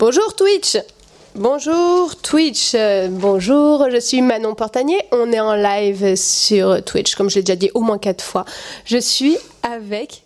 [0.00, 0.76] Bonjour Twitch
[1.36, 2.74] Bonjour Twitch,
[3.10, 7.54] bonjour, je suis Manon Portanier, on est en live sur Twitch, comme je l'ai déjà
[7.54, 8.44] dit au moins quatre fois.
[8.84, 10.22] Je suis avec,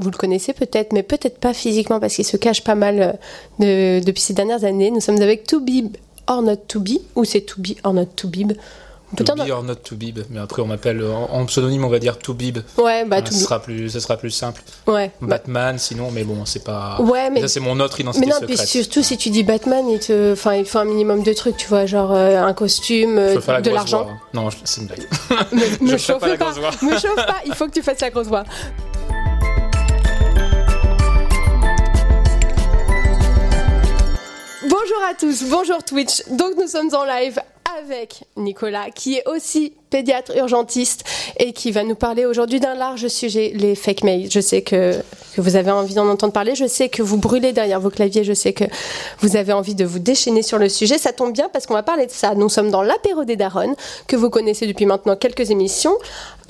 [0.00, 3.18] vous le connaissez peut-être, mais peut-être pas physiquement parce qu'il se cache pas mal
[3.60, 4.90] euh, de- depuis ces dernières années.
[4.90, 8.26] Nous sommes avec Toubib or not to be, ou c'est to be or not to
[8.26, 8.60] bib On peut
[9.16, 11.98] To be or not to bib, mais après on m'appelle en, en pseudonyme on va
[11.98, 12.58] dire to bib.
[12.78, 13.42] Ouais, bah Ah, to ce be.
[13.42, 14.62] sera plus, ce sera plus simple.
[14.86, 15.10] Ouais.
[15.20, 17.00] bah- Batman, sinon, mais bon, c'est pas.
[17.00, 18.68] Ouais, mais- ça c'est mon autre Mais identité non, puis secrète.
[18.68, 20.32] surtout si tu dis Batman, il, te...
[20.32, 23.60] enfin, il faut un minimum de trucs, tu vois, genre euh, un costume, euh, la
[23.60, 24.04] de l'argent.
[24.04, 24.12] voix.
[24.32, 25.06] Non, je- c'est une blague.
[25.80, 26.70] Me, Je chauffe pas la pas, grosse voix.
[26.82, 28.44] me chauffe pas, il faut que tu fasses la grosse voix.
[34.62, 36.22] Bonjour à tous, bonjour Twitch.
[36.30, 37.40] Donc nous sommes en live
[37.78, 41.04] avec Nicolas qui est aussi pédiatre urgentiste
[41.38, 44.30] et qui va nous parler aujourd'hui d'un large sujet, les fake mails.
[44.30, 44.96] Je sais que,
[45.36, 48.32] vous avez envie d'en entendre parler, je sais que vous brûlez derrière vos claviers, je
[48.32, 48.64] sais que
[49.20, 50.98] vous avez envie de vous déchaîner sur le sujet.
[50.98, 52.34] Ça tombe bien parce qu'on va parler de ça.
[52.34, 53.74] Nous sommes dans l'apéro des darons
[54.06, 55.96] que vous connaissez depuis maintenant quelques émissions.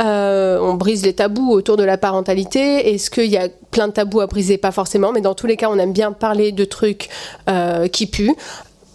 [0.01, 2.95] Euh, on brise les tabous autour de la parentalité.
[2.95, 4.59] Est-ce qu'il y a plein de tabous à briser?
[4.59, 7.09] Pas forcément, mais dans tous les cas, on aime bien parler de trucs
[7.49, 8.35] euh, qui puent.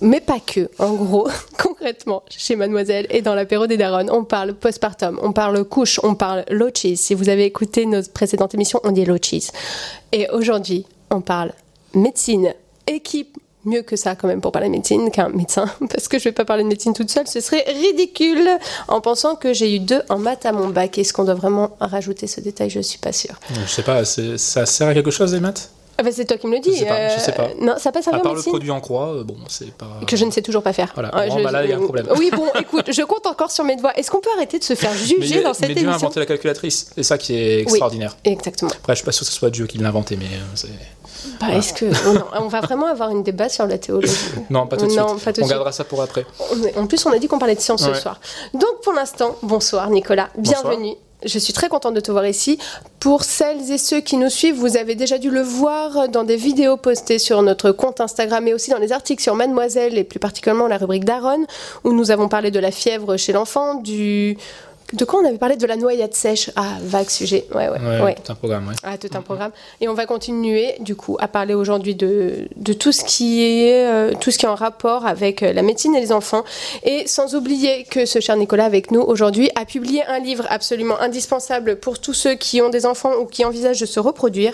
[0.05, 0.69] Mais pas que.
[0.77, 5.63] En gros, concrètement, chez Mademoiselle et dans l'apéro des darons, on parle postpartum, on parle
[5.65, 6.97] couche, on parle low cheese.
[6.97, 9.49] Si vous avez écouté nos précédentes émissions, on dit low cheese.
[10.11, 11.53] Et aujourd'hui, on parle
[11.93, 12.53] médecine,
[12.87, 13.37] équipe.
[13.67, 16.45] Mieux que ça quand même pour parler médecine qu'un médecin, parce que je vais pas
[16.45, 18.47] parler de médecine toute seule, ce serait ridicule
[18.87, 20.99] en pensant que j'ai eu deux en maths à mon bac.
[20.99, 22.69] Est-ce qu'on doit vraiment rajouter ce détail?
[22.69, 23.39] Je suis pas sûre.
[23.49, 25.71] Je sais pas, ça sert à quelque chose les maths?
[25.97, 26.73] Ah bah, c'est toi qui me le dis.
[26.73, 27.47] Je sais pas, je sais pas.
[27.61, 29.87] Non, ça passe à À part le médecine produit en croix, euh, bon, c'est pas.
[30.05, 30.91] que je ne sais toujours pas faire.
[30.93, 31.09] Voilà.
[31.09, 32.07] Bon, je- bah là, il y a un problème.
[32.17, 33.93] Oui, bon, écoute, je compte encore sur mes doigts.
[33.97, 36.07] Est-ce qu'on peut arrêter de se faire Mais, juger dans cette mais Dieu a émission
[36.07, 38.17] inventé la calculatrice, c'est ça qui est extraordinaire.
[38.25, 38.71] Exactement.
[38.71, 40.67] Après, je suis pas sûr que ce soit Dieu qui l'a inventé, mais euh, c'est.
[41.39, 44.13] Bah, est-ce que oh non, on va vraiment avoir une débat sur la théologie
[44.49, 45.23] Non, pas tout de Non, suite.
[45.25, 46.25] pas tout on gardera ça pour après.
[46.77, 47.95] En plus, on a dit qu'on parlait de science ce Ouais.
[47.99, 48.19] soir.
[48.53, 50.73] Donc, pour l'instant, bonsoir Nicolas, Bonsoir.
[51.25, 52.59] Je suis très contente de te voir ici.
[52.99, 56.35] Pour celles et ceux qui nous suivent, vous avez déjà dû le voir dans des
[56.35, 60.19] vidéos postées sur notre compte Instagram et aussi dans les articles sur Mademoiselle et plus
[60.19, 61.45] particulièrement la rubrique Daronne,
[61.83, 64.37] où nous avons parlé de la fièvre chez l'enfant, du...
[64.95, 66.49] De quoi on avait parlé De la noyade sèche?
[66.55, 67.45] Ah, vague sujet.
[67.53, 68.15] Ouais, ouais, Ouais, ouais.
[68.15, 68.75] tout un programme, ouais.
[68.83, 69.51] Ah, tout un programme.
[69.81, 73.85] Et on va continuer, du coup, à parler aujourd'hui de, de tout, ce qui est,
[73.85, 76.43] euh, tout ce qui est en rapport avec euh, la médecine et les enfants.
[76.83, 80.99] Et sans oublier que ce cher Nicolas, avec nous aujourd'hui, a publié un livre absolument
[81.01, 84.53] indispensable pour tous ceux qui ont des enfants ou qui envisagent de se reproduire.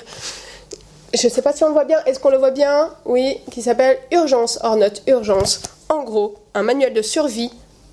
[1.14, 2.00] Je sais pas si on le voit bien.
[2.08, 2.90] Est-ce qu'on le voit bien?
[3.06, 5.62] Oui, qui s'appelle Urgence, hors note, Urgence.
[5.90, 7.52] En gros, un manuel de survie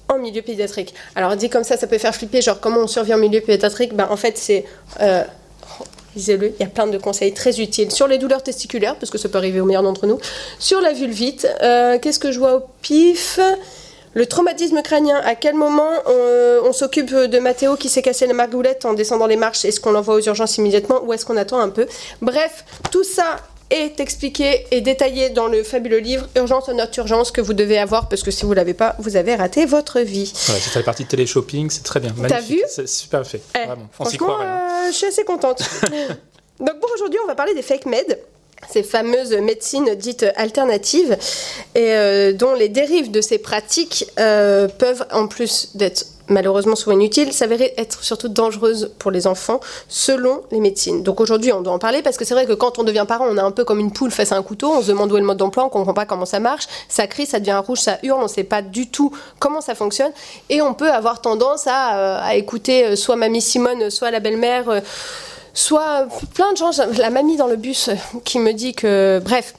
[0.08, 0.94] en milieu pédiatrique.
[1.14, 3.94] Alors dit comme ça, ça peut faire flipper, genre comment on survit en milieu pédiatrique?
[3.94, 4.64] Ben en fait, c'est...
[5.00, 5.24] euh,
[6.16, 9.19] Lisez-le, il y a plein de conseils très utiles sur les douleurs testiculaires, parce que
[9.19, 10.19] ça peut arriver au meilleur d'entre nous,
[10.58, 13.38] sur la vulvite, euh, qu'est-ce que je vois au pif?
[14.14, 18.32] Le traumatisme crânien, à quel moment euh, on, s'occupe de Mathéo qui s'est cassé la
[18.32, 19.64] margoulette en descendant les marches?
[19.64, 21.86] Est-ce qu'on l'envoie aux urgences immédiatement ou est-ce qu'on attend un peu?
[22.20, 23.36] Bref, tout ça
[23.71, 27.79] est expliqué et détaillé dans le fabuleux livre Urgence en notre urgence que vous devez
[27.79, 30.33] avoir parce que si vous l'avez pas, vous avez raté votre vie.
[30.47, 32.12] Voilà, c'est la partie télé-shopping, c'est très bien.
[32.17, 32.49] Magnifique.
[32.59, 32.62] vu?
[32.69, 33.41] C'est super fait.
[33.55, 33.89] Eh, Vraiment.
[33.99, 34.47] On s'y Franchement, croirait.
[34.51, 34.84] hein.
[34.87, 35.62] euh, je suis assez contente.
[36.61, 38.19] Donc pour aujourd'hui, on va parler des fake med,
[38.69, 41.16] ces fameuses médecines dites alternatives,
[41.74, 46.94] et euh, dont les dérives de ces pratiques euh, peuvent, en plus d'être malheureusement souvent
[46.94, 51.02] inutiles, s'avérer être surtout dangereuses pour les enfants selon les médecines.
[51.02, 53.26] Donc aujourd'hui, on doit en parler parce que c'est vrai que quand on devient parent,
[53.26, 55.16] on est un peu comme une poule face à un couteau, on se demande où
[55.16, 57.78] est le mode d'emploi, on comprend pas comment ça marche, ça crie, ça devient rouge,
[57.78, 60.12] ça hurle, on sait pas du tout comment ça fonctionne,
[60.50, 64.82] et on peut avoir tendance à, euh, écouter soit mamie Simone, soit la belle-mère,
[65.58, 67.94] soit euh, plein de gens, la mamie dans le bus euh,
[68.25, 69.55] qui me dit que, bref,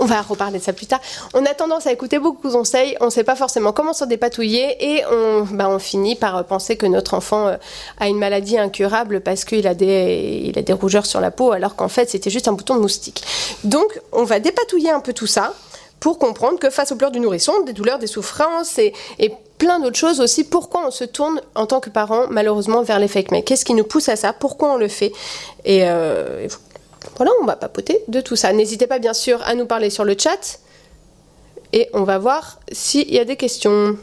[0.00, 1.00] on va reparler de ça plus tard.
[1.34, 4.06] On a tendance à écouter beaucoup de conseils, on ne sait pas forcément comment s'en
[4.06, 7.56] dépatouiller et on, bah, on finit par penser que notre enfant euh,
[8.00, 11.88] a une maladie incurable parce qu'il a, a des rougeurs sur la peau alors qu'en
[11.88, 13.22] fait c'était juste un bouton de moustique.
[13.62, 15.54] Donc on va dépatouiller un peu tout ça
[16.00, 19.80] pour comprendre que face aux pleurs du nourrisson, des douleurs, des souffrances et, et plein
[19.80, 23.30] d'autres choses aussi, pourquoi on se tourne en tant que parent malheureusement vers les fake
[23.30, 24.32] mails Qu'est-ce qui nous pousse à ça?
[24.32, 25.12] Pourquoi on le fait?
[25.64, 26.46] Et, euh,
[27.16, 28.52] Voilà, on va papoter de tout ça.
[28.52, 30.58] N'hésitez pas bien sûr à nous parler sur le chat
[31.72, 33.96] et on va voir s'il y a des questions.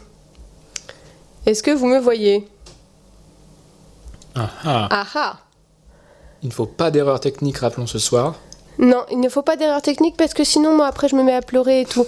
[1.46, 2.46] Est-ce que vous me voyez?
[4.34, 4.88] Ah ah.
[4.90, 5.36] Ah ah
[6.42, 8.36] Il ne faut pas d'erreur technique, rappelons ce soir.
[8.82, 11.34] Non, il ne faut pas d'erreur technique parce que sinon, moi, après, je me mets
[11.34, 12.04] à pleurer et tout.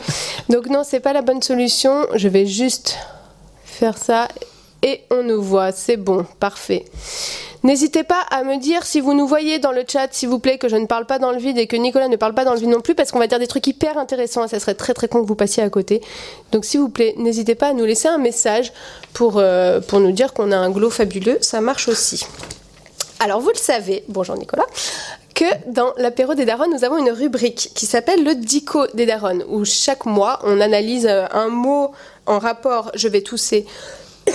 [0.49, 2.06] Donc, non, c'est pas la bonne solution.
[2.15, 2.99] Je vais juste
[3.65, 4.29] faire ça
[4.82, 5.71] et on nous voit.
[5.71, 6.85] C'est bon, parfait.
[7.62, 10.59] N'hésitez pas à me dire si vous nous voyez dans le chat, s'il vous plaît,
[10.59, 12.53] que je ne parle pas dans le vide et que Nicolas ne parle pas dans
[12.53, 14.93] le vide non plus, parce qu'on va dire des trucs hyper intéressants ça serait très
[14.93, 16.03] très con que vous passiez à côté.
[16.53, 18.71] Donc s'il vous plaît, n'hésitez pas à nous laisser un message
[19.15, 22.26] pour, euh, pour nous dire qu'on a un glow fabuleux, ça marche aussi.
[23.19, 24.67] Alors vous le savez, bonjour Nicolas,
[25.34, 29.40] que dans l'apéro des darons, nous avons une rubrique qui s'appelle le dico des darons,
[29.48, 31.90] où chaque mois on analyse euh, un mot
[32.26, 33.66] en rapport, je vais tousser,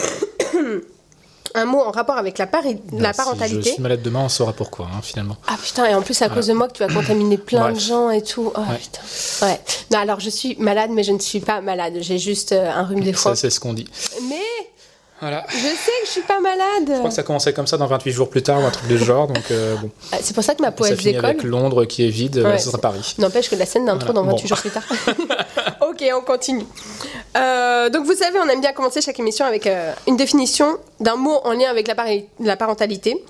[1.56, 3.62] un mot en rapport avec la, pari- la parentalité.
[3.64, 5.36] Si je suis malade demain, on saura pourquoi, hein, finalement.
[5.48, 7.80] Ah putain, et en plus, à cause de moi, que tu vas contaminer plein de
[7.80, 8.52] gens et tout.
[8.56, 8.78] Oh Ouais.
[8.78, 9.46] putain.
[9.48, 9.60] Ouais.
[9.92, 11.94] Non, alors je suis malade, mais je ne suis pas malade.
[12.02, 13.36] J'ai juste euh, un rhume des fois.
[13.36, 13.88] Ça, c'est ce qu'on dit.
[14.30, 14.36] Mais
[15.22, 15.46] Voilà.
[15.50, 15.68] je sais
[16.02, 16.86] que je suis pas malade.
[16.88, 18.88] Je crois que ça commençait comme ça dans 28 jours plus tard ou un truc
[18.88, 19.28] de ce genre.
[19.28, 19.90] Donc, euh, bon.
[20.12, 21.44] Ah, C'est pour ça que ma peau ça elle se finit avec.
[21.44, 23.16] Londres qui est vide, Ouais, ça sera c'est- Paris.
[23.18, 24.48] N'empêche que la scène d'intro Voilà, dans 28 bon.
[24.48, 24.84] jours plus tard.
[25.90, 26.66] ok, on continue.
[27.38, 31.16] Euh, donc vous savez, on aime bien commencer chaque émission avec euh, une définition d'un
[31.16, 31.96] mot en lien avec la,
[32.40, 33.22] la parentalité.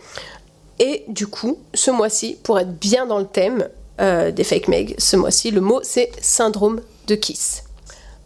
[0.79, 3.67] Et du coup, ce mois-ci, pour être bien dans le thème
[3.99, 7.63] euh, des fake meg, ce mois-ci, le mot c'est syndrome de Kiss.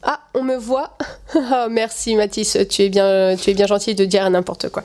[0.03, 0.97] Ah, on me voit.
[1.35, 4.83] Ah, merci Mathis, tu es bien, tu es bien gentil de dire n'importe quoi.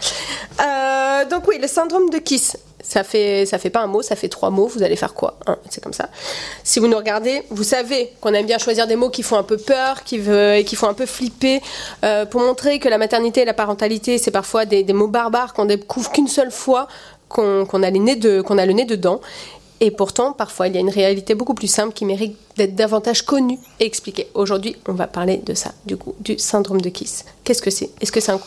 [0.60, 2.56] Euh, donc oui, le syndrome de Kiss.
[2.80, 4.66] Ça fait, ça fait pas un mot, ça fait trois mots.
[4.66, 6.08] Vous allez faire quoi hein, C'est comme ça.
[6.62, 9.42] Si vous nous regardez, vous savez qu'on aime bien choisir des mots qui font un
[9.42, 10.20] peu peur, qui,
[10.64, 11.60] qui font un peu flipper,
[12.04, 15.66] euh, pour montrer que la maternité et la parentalité, c'est parfois des, mots barbares qu'on
[15.66, 16.88] découvre qu'une seule fois,
[17.28, 19.20] qu'on a le nez dedans.
[19.80, 23.22] Et pourtant, parfois, il y a une réalité beaucoup plus simple qui mérite d'être davantage
[23.22, 24.28] connue et expliquée.
[24.34, 27.24] Aujourd'hui, on va parler de ça, du coup, du syndrome de Kiss.
[27.44, 27.90] Qu'est-ce que c'est?
[28.00, 28.40] Est-ce que c'est un,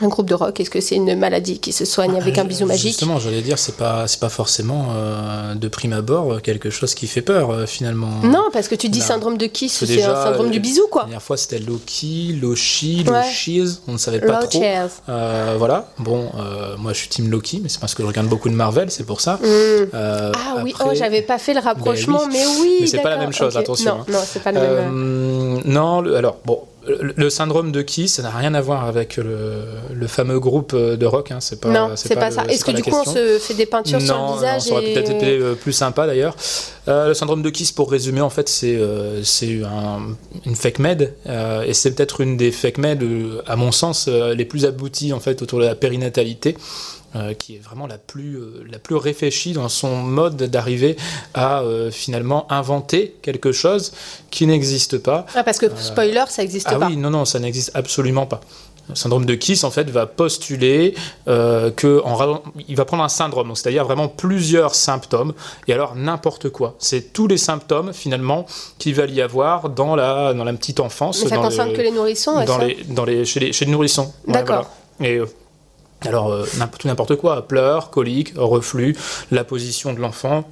[0.00, 2.44] un groupe de rock Est-ce que c'est une maladie qui se soigne avec un Euh,
[2.44, 2.88] bisou magique?
[2.88, 7.06] Justement, j'allais dire, c'est pas, c'est pas forcément euh, de prime abord quelque chose qui
[7.06, 8.10] fait peur euh, finalement.
[8.24, 10.88] Non, parce que tu dis syndrome de Kiss, c'est un syndrome euh, du bisou, La
[10.90, 11.02] quoi.
[11.02, 13.22] dernière fois, c'était Loki, Loshi, Ouais.
[13.88, 14.62] On ne savait pas Low trop.
[15.08, 18.26] Euh, voilà, bon, euh, moi je suis team Loki, mais c'est parce que je regarde
[18.28, 19.34] beaucoup de Marvel, c'est pour ça.
[19.34, 19.46] Mm.
[19.94, 22.30] Euh, Ah oui, oh, j'avais pas fait le rapprochement, oui.
[22.32, 22.76] mais oui.
[22.80, 24.06] Mais c'est pas la même chose, attention, Non, hein.
[24.08, 24.70] non, c'est pas le même.
[24.70, 26.60] Euh, non, le- alors bon,
[27.16, 31.06] le, syndrome de Kiss, ça n'a rien à voir avec le, le fameux groupe de
[31.06, 31.30] rock.
[31.30, 32.44] Hein, c'est pas, non, c'est pas, ça.
[32.46, 34.90] Est-ce que du coup, on se fait des peintures sur le visage non, ça aurait
[34.90, 34.94] et...
[34.94, 36.36] peut-être été euh, plus sympa d'ailleurs.
[36.88, 39.22] Euh, le syndrome de Kiss, pour résumer, en fait, c'est euh,
[39.64, 40.14] un-
[40.46, 44.06] une fake med, euh, et c'est peut-être une des fake med, euh, à mon sens,
[44.08, 46.56] euh, les plus abouties en fait autour de la périnatalité.
[47.16, 50.96] Euh, qui est vraiment la plus, euh, la plus réfléchie dans son mode d'arriver
[51.34, 53.92] à euh, finalement inventer quelque chose
[54.30, 55.26] qui n'existe pas.
[55.34, 56.86] Ah, parce que, spoiler, ça n'existe Ah pas.
[56.88, 58.40] oui, non, non, ça n'existe absolument pas.
[58.90, 60.94] Le syndrome de Kiss, en fait, va postuler
[61.26, 65.32] euh, que en, il va prendre un syndrome, c'est-à-dire vraiment plusieurs symptômes,
[65.66, 66.74] et alors n'importe quoi.
[66.78, 68.44] C'est tous les symptômes, finalement,
[68.78, 71.22] qu'il va y avoir dans la, dans la petite enfance.
[71.22, 73.52] Mais ça dans concerne le- que les nourrissons, dans ça les, dans les, chez, les,
[73.54, 74.12] chez les nourrissons.
[74.26, 74.68] Ouais, D'accord.
[74.98, 75.10] voilà.
[75.14, 75.20] Et
[76.06, 76.44] alors, euh,
[76.78, 78.96] tout n'importe quoi, pleurs, coliques, reflux,
[79.30, 80.44] la position de l'enfant.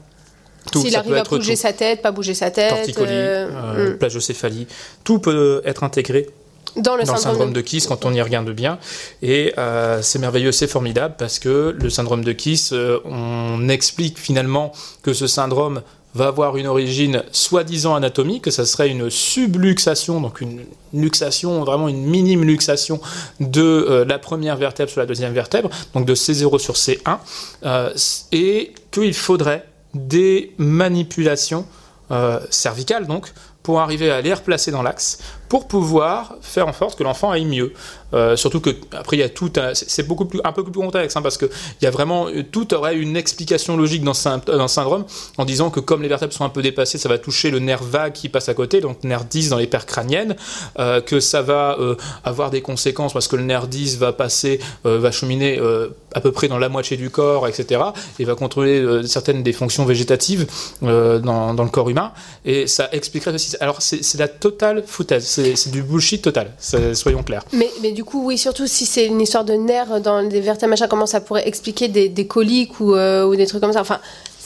[0.70, 1.60] Tout, S'il arrive peut à bouger tout.
[1.60, 2.70] sa tête, pas bouger sa tête.
[2.70, 4.66] Torticolis, euh, euh, plagiocéphalie,
[5.02, 6.28] tout peut être intégré.
[6.76, 8.78] Dans le dans syndrome, syndrome de Kiss quand on y regarde bien.
[9.20, 12.72] Et euh, c'est merveilleux, c'est formidable parce que le syndrome de Kiss,
[13.04, 15.82] on explique finalement que ce syndrome
[16.14, 21.88] va avoir une origine soi-disant anatomique, que ça serait une subluxation, donc une luxation, vraiment
[21.88, 23.00] une minime luxation
[23.40, 27.18] de euh, la première vertèbre sur la deuxième vertèbre, donc de C0 sur C1,
[27.64, 27.92] euh,
[28.30, 31.66] et qu'il faudrait des manipulations
[32.10, 35.18] euh, cervicales, donc, pour arriver à les replacer dans l'axe,
[35.52, 37.74] pour pouvoir faire en sorte que l'enfant aille mieux.
[38.14, 41.14] Euh, surtout que après il y a tout, c'est beaucoup plus un peu plus complexe
[41.14, 44.12] hein, parce que il y a vraiment euh, tout aurait une explication logique dans
[44.46, 45.04] dans ce syndrome
[45.36, 47.82] en disant que comme les vertèbres sont un peu dépassées, ça va toucher le nerf
[47.82, 50.36] vague qui passe à côté, donc nerf 10 dans les paires crâniennes,
[50.78, 54.58] euh, que ça va euh, avoir des conséquences parce que le nerf 10 va passer,
[54.86, 57.80] euh, va cheminer euh, à peu près dans la moitié du corps, etc.
[58.18, 60.46] et va contrôler euh, certaines des fonctions végétatives
[60.82, 62.12] euh, dans, dans le corps humain
[62.44, 63.56] et ça expliquerait aussi.
[63.60, 65.24] Alors c'est la totale foutaise,
[65.56, 66.52] c'est du bullshit total,
[66.94, 67.44] soyons clairs.
[67.52, 70.70] Mais, mais du coup, oui, surtout si c'est une histoire de nerfs dans les vertèbres,
[70.70, 73.80] machin, comment ça pourrait expliquer des, des coliques ou, euh, ou des trucs comme ça?
[73.80, 74.00] Enfin.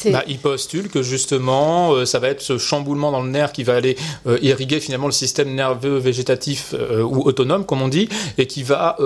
[0.04, 3.64] Bah, il postule que justement, euh, ça va être ce chamboulement dans le nerf qui
[3.64, 8.08] va aller euh, irriguer finalement le système nerveux végétatif euh, ou autonome, comme on dit,
[8.36, 8.96] et qui va,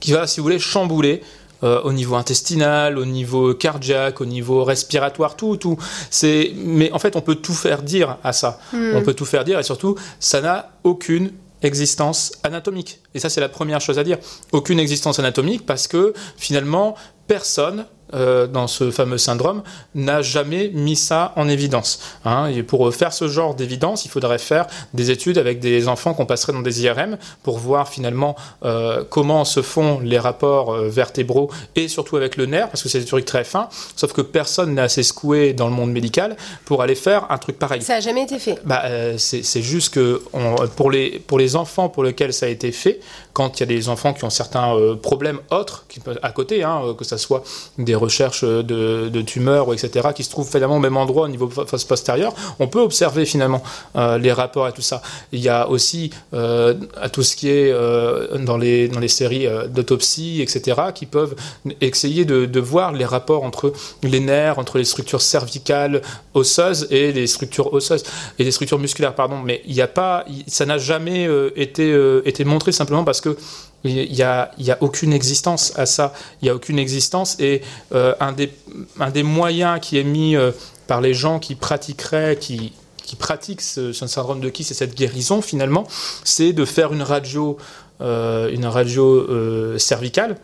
[0.00, 1.22] qui va, si vous voulez, chambouler
[1.62, 5.76] euh, au niveau intestinal, au niveau cardiaque, au niveau respiratoire, tout, tout.
[6.10, 8.58] C'est, mais en fait, on peut tout faire dire à ça.
[8.72, 8.92] Hmm.
[8.94, 13.00] On peut tout faire dire et surtout, ça n'a aucune existence anatomique.
[13.14, 14.18] Et ça, c'est la première chose à dire.
[14.52, 16.94] Aucune existence anatomique parce que finalement,
[17.26, 19.62] personne euh, dans ce fameux syndrome
[19.94, 22.00] n'a jamais mis ça en évidence.
[22.24, 22.46] Hein.
[22.46, 26.26] Et pour faire ce genre d'évidence, il faudrait faire des études avec des enfants qu'on
[26.26, 31.50] passerait dans des IRM pour voir finalement euh, comment se font les rapports euh, vertébraux
[31.76, 34.74] et surtout avec le nerf, parce que c'est des trucs très fins, sauf que personne
[34.74, 37.82] n'est assez secoué dans le monde médical pour aller faire un truc pareil.
[37.82, 38.58] Ça n'a jamais été fait.
[38.64, 38.82] Bah,
[39.18, 43.00] c'est juste que on- pour, les, pour les enfants pour lesquels ça a été fait,
[43.32, 46.82] quand il y a des enfants qui ont certains problèmes autres qui à côté, hein,
[46.98, 47.42] que ce soit
[47.78, 51.48] des recherches de, tumeurs, etc., qui se trouvent finalement au même endroit au niveau
[51.88, 53.62] postérieur, on peut observer finalement
[53.96, 55.02] euh, les rapports et tout ça.
[55.32, 59.08] Il y a aussi euh, à tout ce qui est euh, dans, les, dans les
[59.08, 61.34] séries d'autopsie, etc., qui peuvent
[61.80, 66.02] essayer de, de voir les rapports entre les nerfs, entre les structures cervicales,
[66.34, 68.04] osseuses et les structures osseuses
[68.38, 69.38] et les structures musculaires, pardon.
[69.44, 73.36] Mais il n'y a pas, ça n'a jamais été, été montré simplement parce que
[73.84, 76.12] il n'y a, aucune existence à ça.
[76.40, 80.52] Il n'y a aucune existence et euh, un, des, moyens qui est mis euh,
[80.86, 82.72] par les gens qui pratiqueraient, qui,
[83.02, 85.86] qui pratiquent ce, syndrome de Kiss et cette guérison finalement,
[86.24, 87.56] c'est de faire une radio,
[88.00, 90.36] euh, une radio cervicale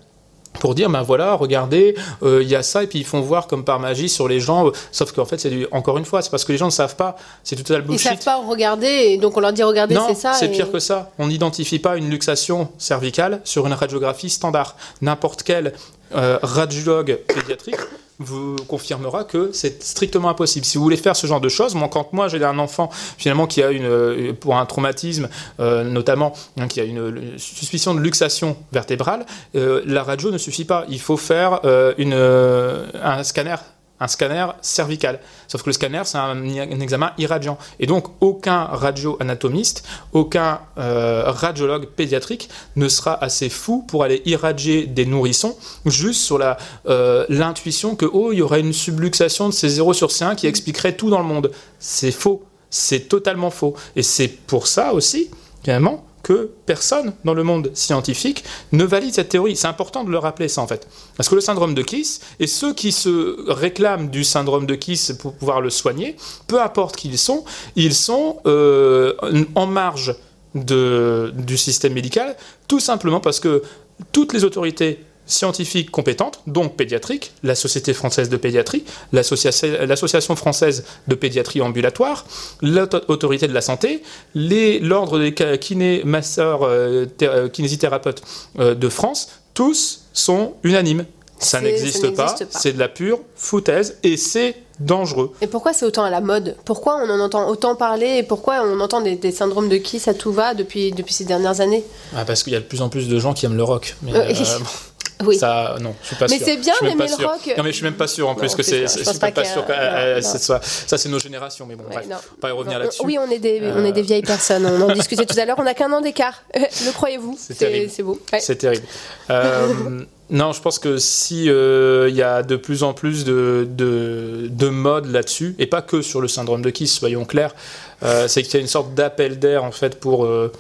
[0.59, 3.47] pour dire ben voilà regardez euh, il y a ça et puis ils font voir
[3.47, 6.23] comme par magie sur les gens euh, sauf qu'en fait c'est du- encore une fois
[6.23, 8.87] c'est parce que les gens ne savent pas c'est total Ils bullshit savent pas regarder,
[8.87, 10.33] et donc on leur dit regardez, c'est ça.
[10.33, 11.11] c'est et- pire que ça.
[11.19, 14.77] On n'identifie pas une luxation cervicale sur une radiographie standard.
[15.03, 15.73] N'importe quel
[16.15, 17.77] euh, radiologue pédiatrique
[18.19, 20.65] vous confirmera que c'est strictement impossible.
[20.65, 23.47] Si vous voulez faire ce genre de choses, moi, quand moi j'ai un enfant finalement
[23.47, 25.29] qui a une euh, pour un traumatisme
[25.61, 30.39] euh, notamment hein, qui a une, une suspicion de luxation vertébrale, euh, la radio ne
[30.39, 30.85] suffit pas.
[30.89, 31.61] Il faut faire
[31.99, 33.57] une, un scanner
[34.01, 35.21] un scanner cervical.
[35.49, 36.45] Sauf que le scanner, c'est un,
[36.81, 37.59] examen irradiant.
[37.81, 44.87] Et donc, aucun radio-anatomiste, aucun euh, radiologue pédiatrique ne sera assez fou pour aller irradier
[44.87, 46.41] des nourrissons juste sur
[46.87, 50.47] euh, l'intuition que, oh, il y aurait une subluxation de ces 0 sur C1 qui
[50.47, 51.51] expliquerait tout dans le monde.
[51.79, 52.45] C'est faux.
[52.69, 53.75] C'est totalement faux.
[53.95, 55.31] Et c'est pour ça aussi,
[55.63, 58.43] finalement, que personne dans le monde scientifique
[58.73, 59.55] ne valide cette théorie.
[59.55, 60.89] C'est important de le rappeler, ça, en fait.
[61.17, 65.13] Parce que le syndrome de Kiss, et ceux qui se réclament du syndrome de Kiss
[65.21, 66.17] pour pouvoir le soigner,
[66.49, 67.45] peu importe qui ils sont,
[67.77, 69.15] ils sont euh,
[69.55, 70.17] en marge
[70.53, 72.35] du système médical,
[72.67, 73.63] tout simplement parce que
[74.11, 80.85] toutes les autorités scientifiques compétentes, donc pédiatriques, la Société française de pédiatrie, l'Associa- l'Association française
[81.09, 82.25] de pédiatrie ambulatoire,
[82.63, 84.03] l'autorité de la santé,
[84.35, 88.23] les- l'ordre des ca- kiné, masseurs, euh, euh, kinésithérapeutes
[88.59, 91.05] euh, de France, tous sont unanimes.
[91.39, 95.33] Ça n'existe pas, c'est de la pure foutaise et c'est dangereux.
[95.43, 96.57] Et pourquoi c'est autant à la mode?
[96.65, 99.99] Pourquoi on en entend autant parler et pourquoi on entend des, des syndromes de qui?
[99.99, 101.85] Ça tout va depuis, depuis ces dernières années?
[102.17, 103.97] Ah, parce qu'il y a de plus en plus de gens qui aiment le rock.
[104.03, 104.19] Mais, Oui.
[104.19, 104.59] euh,
[105.25, 105.37] Oui.
[105.39, 106.47] Ça, non, je suis pas Mais sûr.
[106.47, 107.31] c'est bien Je suis même d'aimer pas le sûr.
[107.31, 107.55] rock.
[107.57, 108.83] Non, mais je suis même pas sûr en plus Non, que c'est.
[108.83, 111.95] Je suis pas sûr que non, euh, soit- Ça, c'est nos générations, mais bon, Ouais,
[111.95, 112.07] bref.
[112.11, 112.17] non.
[112.17, 113.01] On va pas y revenir là-dessus.
[113.05, 114.67] Oui, on est, des, on est des vieilles personnes.
[114.67, 115.57] On en discutait tout à l'heure.
[115.59, 116.43] On n'a qu'un an d'écart.
[116.55, 117.37] Le croyez-vous?
[117.41, 117.91] C'est terrible.
[117.95, 118.21] C'est beau.
[118.33, 118.41] Ouais.
[118.41, 118.85] C'est terrible.
[119.31, 123.67] Euh, non, je pense que si euh, il y a de plus en plus de,
[123.71, 127.55] de, de modes là-dessus, et pas que sur le syndrome de Kiss, soyons clairs,
[128.03, 130.27] euh, c'est qu'il y a une sorte d'appel d'air en fait pour.
[130.27, 130.53] euh,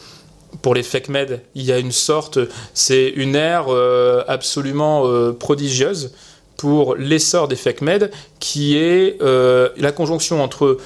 [0.62, 2.38] pour les fake med, il y a une sorte,
[2.74, 6.12] c'est une ère euh, absolument euh, prodigieuse
[6.56, 8.10] pour l'essor des fake med,
[8.40, 10.78] qui est euh, la conjonction entre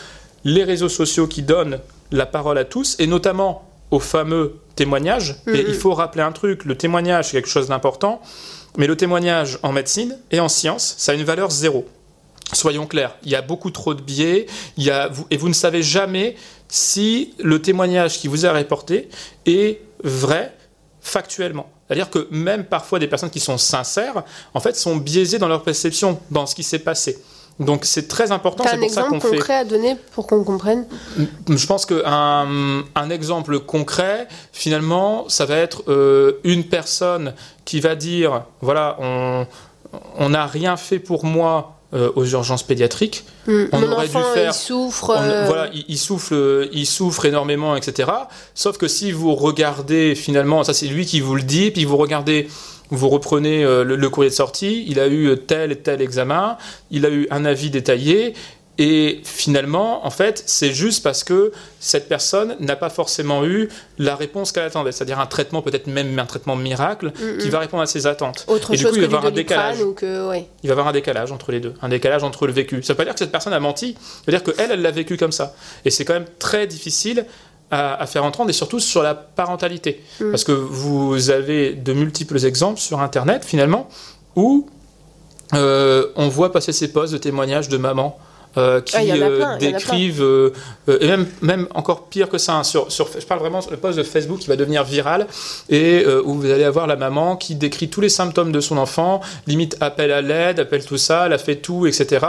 [0.45, 1.79] les réseaux sociaux qui donnent
[2.11, 5.37] la parole à tous, et notamment aux fameux témoignages.
[5.47, 5.65] Et Mhm.
[5.69, 8.21] il faut rappeler un truc, le témoignage, c'est quelque chose d'important,
[8.77, 11.87] mais le témoignage en médecine et en science, ça a une valeur zéro.
[12.53, 14.47] Soyons clairs, il y a beaucoup trop de biais,
[14.77, 16.35] il y a, vous- et vous ne savez jamais
[16.71, 19.09] si le témoignage qui vous est rapporté
[19.47, 20.55] est vrai
[21.00, 21.71] factuellement.
[21.87, 24.23] C'est-à-dire que même parfois des personnes qui sont sincères,
[24.55, 27.19] en fait, sont biaisées dans leur perception, dans ce qui s'est passé.
[27.59, 29.37] Donc c'est très important, c'est un pour ça exemple qu'on fait...
[29.37, 30.87] concret à donner pour qu'on comprenne?
[31.49, 37.35] Je pense qu'un un exemple concret, finalement, ça va être euh, une personne
[37.67, 39.47] qui va dire, voilà, on
[40.17, 43.25] on n'a rien fait pour moi euh, aux urgences pédiatriques.
[43.47, 45.11] Hmm, On Mon aurait dû faire- il souffre.
[45.19, 48.09] On- euh, voilà, il, il souffle, il souffre énormément, etc.
[48.55, 51.97] Sauf que si vous regardez finalement, ça c'est lui qui vous le dit, puis vous
[51.97, 52.49] regardez,
[52.91, 56.57] vous reprenez euh, le, le courrier de sortie, il a eu tel et tel examen,
[56.91, 58.35] il a eu un avis détaillé,
[58.83, 63.69] et finalement, en fait, c'est juste parce que cette personne n'a pas forcément eu
[63.99, 67.83] la réponse qu'elle attendait, c'est-à-dire un traitement, peut-être même un traitement miracle, qui va répondre
[67.83, 68.47] à ses attentes.
[68.49, 69.79] Autre et du chose coup, il va y avoir un décalage.
[69.79, 70.49] Doliprane ou que, ouais.
[70.63, 72.83] Il va y avoir un décalage entre les deux, un décalage entre le vécu.
[72.83, 74.91] Ça veut pas dire que cette personne a menti, ça veut dire qu'elle, elle l'a
[74.91, 75.55] vécu comme ça.
[75.85, 77.27] Et c'est quand même très difficile
[77.71, 80.03] à, faire entendre, et surtout sur la parentalité.
[80.21, 80.31] Mm.
[80.31, 83.91] Parce que vous avez de multiples exemples sur Internet, finalement,
[84.37, 84.71] où
[85.53, 88.19] euh, on voit passer ces posts de témoignages de mamans.
[88.57, 90.52] Euh, qui Ah, a euh, plein, décrivent, euh,
[90.88, 93.76] et même, même encore pire que ça, hein, sur, sur, je parle vraiment sur le
[93.76, 95.26] post de Facebook qui va devenir viral,
[95.69, 99.21] et où vous allez avoir la maman qui décrit tous les symptômes de son enfant,
[99.47, 102.26] limite appel à l'aide, appelle tout ça, elle a fait tout, etc.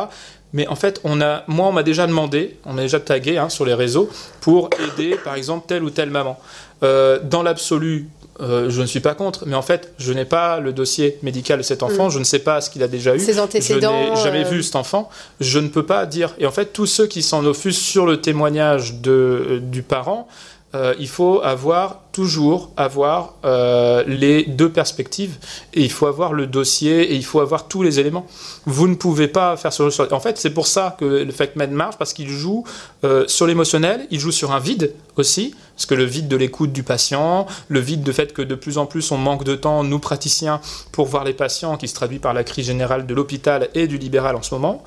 [0.54, 3.50] Mais en fait, on a, moi, on m'a déjà demandé, on m'a déjà tagué hein,
[3.50, 4.10] sur les réseaux
[4.42, 6.40] pour aider, par exemple, telle ou telle maman.
[6.84, 8.10] Euh, dans l'absolu,
[8.42, 11.60] euh, je ne suis pas contre, mais en fait, je n'ai pas le dossier médical
[11.60, 13.20] de cet enfant, je ne sais pas ce qu'il a déjà eu.
[13.20, 15.10] Ses antécédents, Je n'ai jamais euh, vu cet enfant.
[15.40, 16.34] Je ne peux pas dire.
[16.40, 20.28] Et en fait, tous ceux qui s'en offusent sur le témoignage de, euh, du parent,
[20.74, 25.38] euh, il faut avoir toujours avoir euh, les deux perspectives
[25.74, 28.26] et il faut avoir le dossier et il faut avoir tous les éléments.
[28.66, 29.90] Vous ne pouvez pas faire sur.
[30.12, 32.64] En fait, c'est pour ça que le FactMed marche parce qu'il joue
[33.04, 36.72] euh, sur l'émotionnel, il joue sur un vide aussi, parce que le vide de l'écoute
[36.72, 39.84] du patient, le vide de fait que de plus en plus on manque de temps,
[39.84, 40.62] nous praticiens,
[40.94, 43.98] pour voir les patients, qui se traduit par la crise générale de l'hôpital et du
[43.98, 44.84] libéral en ce moment,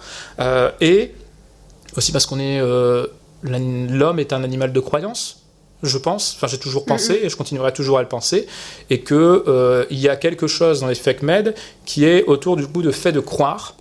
[0.80, 1.12] et
[1.96, 2.60] aussi parce qu'on est
[3.42, 5.43] l'homme est un animal de croyance.
[5.84, 8.46] Je pense, enfin j'ai toujours pensé et je continuerai toujours à le penser,
[8.90, 12.56] et que euh, il y a quelque chose dans les fake med qui est autour
[12.56, 13.74] du coup de fait de croire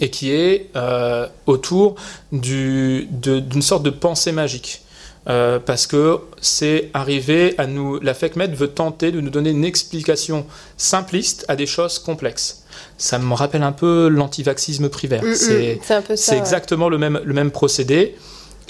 [0.00, 1.94] et qui est euh, autour
[2.32, 4.80] du- d'une sorte de pensée magique.
[5.26, 7.98] Euh, parce que c'est arrivé à nous.
[8.00, 10.44] La FECMED veut tenter de nous donner une explication
[10.76, 12.62] simpliste à des choses complexes.
[12.98, 16.22] Ça me rappelle un peu l'antivaxisme mm, C'est c'est un peu ça.
[16.26, 16.38] c'est ouais.
[16.38, 18.16] exactement le même, le même procédé.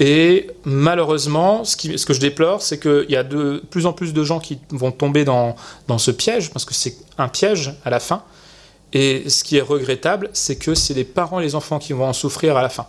[0.01, 4.25] Et malheureusement, ce, que je déplore, c'est qu'il y a de plus en plus de
[4.25, 5.55] gens qui vont tomber dans,
[5.87, 8.23] dans ce piège, parce que c'est un piège à la fin.
[8.93, 12.07] Et ce qui est regrettable, c'est que c'est les parents et les enfants qui vont
[12.07, 12.87] en souffrir à la fin.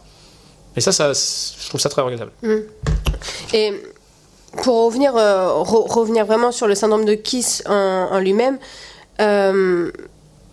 [0.76, 2.32] Et ça, je trouve ça très regrettable.
[3.54, 3.74] Et
[4.64, 8.58] pour revenir, euh, re- revenir vraiment sur le syndrome de Kiss en, en lui-même,
[9.22, 9.92] euh,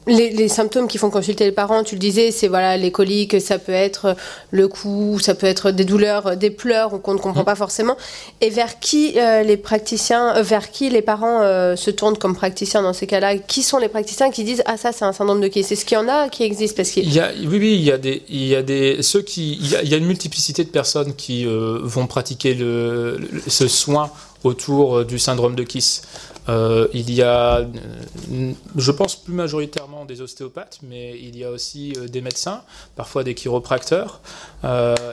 [0.06, 3.40] les, les symptômes qui font consulter les parents, tu le disais, c'est voilà les coliques,
[3.40, 4.16] ça peut être
[4.50, 7.96] le cou, ça peut être des douleurs, des pleurs qu'on ne comprend pas forcément.
[8.40, 12.34] Et vers qui euh, les praticiens, euh, vers qui les parents euh, se tournent comme
[12.34, 13.36] praticiens dans ces cas-là?
[13.38, 15.96] Qui sont les praticiens qui disent ah ça c'est un syndrome de Kiss Est-ce qu'il
[15.96, 16.76] y en a qui existent?
[16.78, 19.02] Parce qu'il Il y a, oui, oui, il y a des, il y a des,
[19.02, 22.06] ceux qui, il y a, il y a une multiplicité de personnes qui euh, vont
[22.08, 24.10] pratiquer le, le- ce soin
[24.44, 26.02] autour du syndrome de Kiss.
[26.48, 31.50] Euh, il y a, euh, je pense plus majoritairement des ostéopathes, mais il y a
[31.50, 32.62] aussi euh, des médecins,
[32.96, 34.20] parfois des chiropracteurs,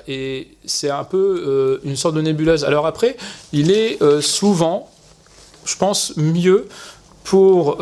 [0.08, 2.64] et c'est un peu une sorte de nébuleuse.
[2.64, 3.18] Alors après,
[3.54, 4.90] il est souvent,
[5.66, 6.68] je pense, mieux
[7.24, 7.78] pour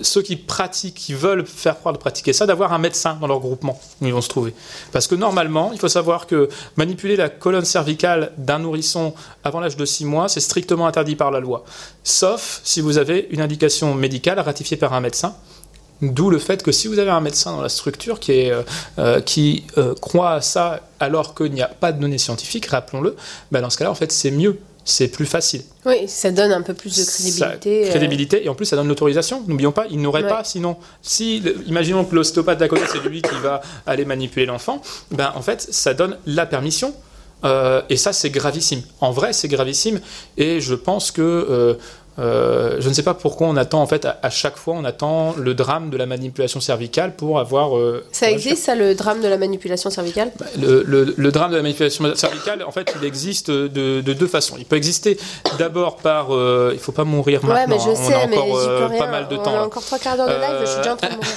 [0.00, 3.40] ceux qui pratiquent, qui veulent faire croire de pratiquer ça, d'avoir un médecin dans leur
[3.40, 4.54] groupement où ils vont se trouver.
[4.92, 9.76] Parce que normalement, il faut savoir que manipuler la colonne cervicale d'un nourrisson avant l'âge
[9.76, 11.64] de 6 mois, c'est strictement interdit par la loi.
[12.04, 15.34] Sauf si vous avez une indication médicale ratifiée par un médecin.
[16.00, 18.62] D'où le fait que si vous avez un médecin dans la structure qui, euh,
[18.98, 19.20] euh,
[19.76, 23.16] euh, croit à ça alors qu'il n'y a pas de données scientifiques, rappelons-le,
[23.50, 25.62] ben dans ce cas-là, en fait, c'est mieux, c'est plus facile.
[25.84, 27.82] Oui, ça donne un peu plus de crédibilité.
[27.84, 29.42] Ça- euh, crédibilité, et en plus ça donne l'autorisation.
[29.46, 30.28] N'oublions pas, il n'aurait Ouais.
[30.28, 30.76] pas sinon.
[31.02, 35.42] Si, imaginons que l'ostéopathe d'à côté, c'est lui qui va aller manipuler l'enfant, ben en
[35.42, 36.94] fait, ça donne la permission.
[37.44, 38.82] Euh, et ça, c'est gravissime.
[39.00, 40.00] En vrai, c'est gravissime.
[40.36, 41.22] Et je pense que.
[41.22, 41.74] euh,
[42.18, 44.84] euh, je ne sais pas pourquoi on attend, en fait, à, à chaque fois, on
[44.84, 47.76] attend le drame de la manipulation cervicale pour avoir.
[47.78, 50.32] euh, Ça ouais, existe, ça, le drame de la manipulation cervicale?
[50.60, 54.26] Le, le- le drame de la manipulation cervicale, en fait, il existe de, de deux
[54.26, 54.56] façons.
[54.58, 55.18] Il peut exister
[55.58, 56.34] d'abord par.
[56.34, 57.54] euh, il faut pas mourir maintenant.
[57.54, 57.94] Ouais, mais je hein.
[57.94, 58.98] sais, on a mais encore rien.
[58.98, 59.50] pas mal de On temps.
[59.52, 59.64] a là.
[59.64, 61.30] encore trois quarts d'heure de live, je suis déjà en train de mourir.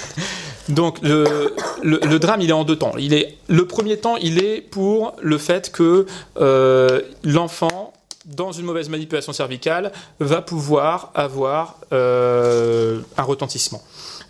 [0.70, 2.94] Donc le, le, le drame, il est en deux temps.
[2.98, 6.06] Il est, le premier temps, il est pour le fait que
[6.40, 7.94] euh, l'enfant,
[8.26, 13.82] dans une mauvaise manipulation cervicale, va pouvoir avoir euh, un retentissement.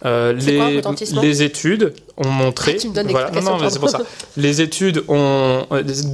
[0.03, 1.21] Euh, quoi, les, retentissement?
[1.21, 2.73] les études ont montré.
[2.75, 4.01] Ah, tu me donnes voilà, non, non, mais c'est pour ça.
[4.37, 5.67] Les études ont.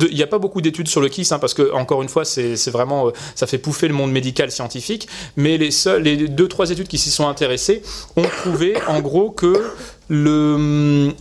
[0.09, 2.25] Il n'y a pas beaucoup d'études sur le KISS, hein, parce que, encore une fois,
[2.25, 3.07] c'est vraiment.
[3.07, 5.07] euh, Ça fait pouffer le monde médical scientifique.
[5.37, 7.81] Mais les, seuls, les deux, trois études qui s'y sont intéressées
[8.17, 9.71] ont prouvé, en gros, que
[10.09, 11.13] le.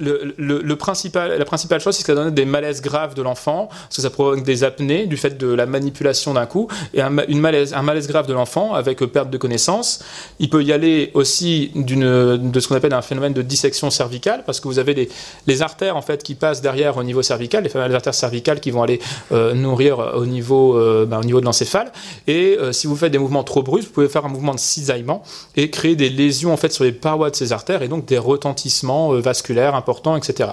[0.00, 4.10] La principale chose, c'est que ça donne des malaises graves de l'enfant, parce que ça
[4.10, 7.82] provoque des apnées du fait de la manipulation d'un coup, et un, une malaise, un
[7.82, 10.02] grave de l'enfant avec perte de connaissance.
[10.38, 14.60] Il peut y aller aussi de ce qu'on appelle un phénomène de dissection cervicale, parce
[14.60, 15.08] que vous avez les,
[15.46, 18.70] les artères en fait qui passent derrière au niveau cervical, les fameuses artères cervicales qui
[18.70, 19.00] vont aller
[19.32, 21.92] euh, nourrir au niveau, euh, bah, au niveau de l'encéphale.
[22.26, 24.60] Et euh, si vous faites des mouvements trop brusques, vous pouvez faire un mouvement de
[24.60, 25.22] cisaillement
[25.56, 28.18] et créer des lésions en fait sur les parois de ces artères et donc des
[28.18, 30.50] retentissements vasculaires important, etc.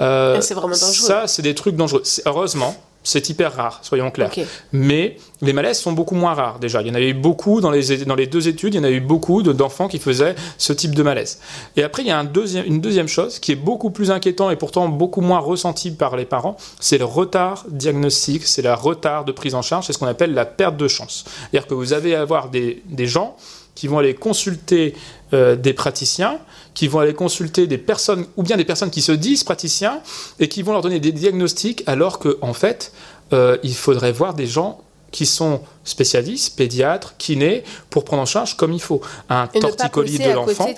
[0.00, 1.06] Euh, c'est vraiment dangereux.
[1.06, 2.02] Ça, c'est des trucs dangereux.
[2.24, 4.32] Heureusement, c'est hyper rare, soyons clairs.
[4.72, 6.82] Mais les malaises sont beaucoup moins rares déjà.
[6.82, 8.84] Il y en a eu beaucoup dans les, dans les deux études, il y en
[8.84, 11.40] a eu beaucoup d'enfants qui faisaient ce type de malaise.
[11.76, 14.56] Et après, il y a un une deuxième chose qui est beaucoup plus inquiétant et
[14.56, 19.32] pourtant beaucoup moins ressenti par les parents, c'est le retard diagnostique, c'est le retard de
[19.32, 21.24] prise en charge, c'est ce qu'on appelle la perte de chance.
[21.26, 23.36] C'est-à-dire que vous allez avoir des, des gens
[23.80, 24.94] qui vont aller consulter
[25.32, 26.38] euh, des praticiens,
[26.74, 30.02] qui vont aller consulter des personnes, ou bien des personnes qui se disent praticiens,
[30.38, 32.92] et qui vont leur donner des diagnostics, alors qu'en en fait,
[33.32, 38.54] euh, il faudrait voir des gens qui sont spécialistes, pédiatres, kinés, pour prendre en charge
[38.58, 39.00] comme il faut.
[39.30, 40.68] Un torticolis de l'enfant,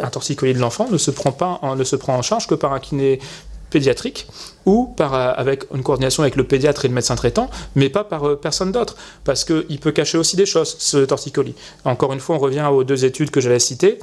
[0.00, 2.72] un torticolis de l'enfant ne se prend pas, ne se prend en charge que par
[2.72, 3.18] un kiné
[3.74, 4.28] pédiatrique
[4.66, 8.04] ou par, euh, avec une coordination avec le pédiatre et le médecin traitant, mais pas
[8.04, 11.56] par euh, personne d'autre, parce qu'il peut cacher aussi des choses, ce torticolis.
[11.84, 13.98] Encore une fois, on revient aux deux études que j'avais citées.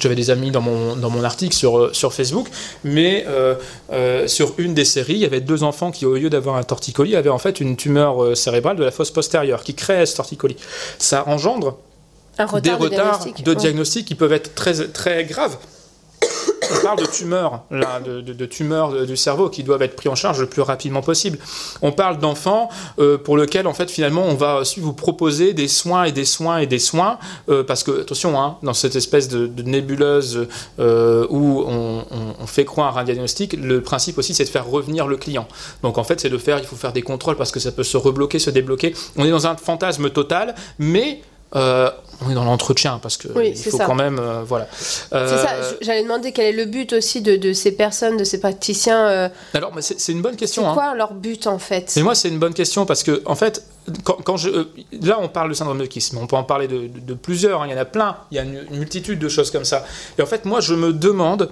[0.00, 2.48] J'avais des amis dans mon, dans mon article sur, euh, sur Facebook,
[2.84, 3.26] mais
[4.26, 7.14] sur une des séries, il y avait deux enfants qui, au lieu d'avoir un torticolis,
[7.14, 10.56] avaient en fait une tumeur cérébrale de la fosse postérieure qui crée ce torticolis.
[10.98, 11.78] Ça engendre
[12.62, 15.58] des retards de diagnostic, qui peuvent être très, très graves
[16.70, 20.46] on parle de tumeurs, de, tumeurs du cerveau qui doivent être pris en charge le
[20.46, 21.38] plus rapidement possible.
[21.82, 26.04] On parle d'enfants euh, pour lesquels, en fait, finalement, on va vous proposer des soins
[26.04, 29.50] et des soins et des soins, euh, parce que, attention, hein, dans cette espèce de,
[29.62, 30.46] nébuleuse
[30.78, 32.04] euh, où on,
[32.46, 35.48] fait croire un diagnostic, le principe aussi, c'est de faire revenir le client.
[35.82, 37.82] Donc, en fait, c'est de faire, il faut faire des contrôles parce que ça peut
[37.82, 38.94] se rebloquer, se débloquer.
[39.16, 41.20] On est dans un fantasme total, mais
[41.54, 41.90] euh,
[42.24, 44.66] on est dans l'entretien parce que il faut quand même euh, voilà.
[44.72, 45.52] c'est ça.
[45.52, 49.30] Euh, j'allais demander quel est le but aussi de, ces personnes, de ces praticiens.
[49.54, 50.62] Alors, c'est une bonne question.
[50.62, 50.74] C'est hein.
[50.74, 51.92] quoi leur but en fait?
[51.96, 53.64] Mais moi, c'est une bonne question parce que en fait,
[54.02, 54.66] quand, je,
[55.02, 57.62] là, on parle de syndrome de Kiss, mais on peut en parler de, plusieurs.
[57.62, 57.66] Hein.
[57.68, 58.16] Il y en a plein.
[58.32, 59.84] Il y a une, multitude de choses comme ça.
[60.18, 61.50] Et en fait, moi, je me demande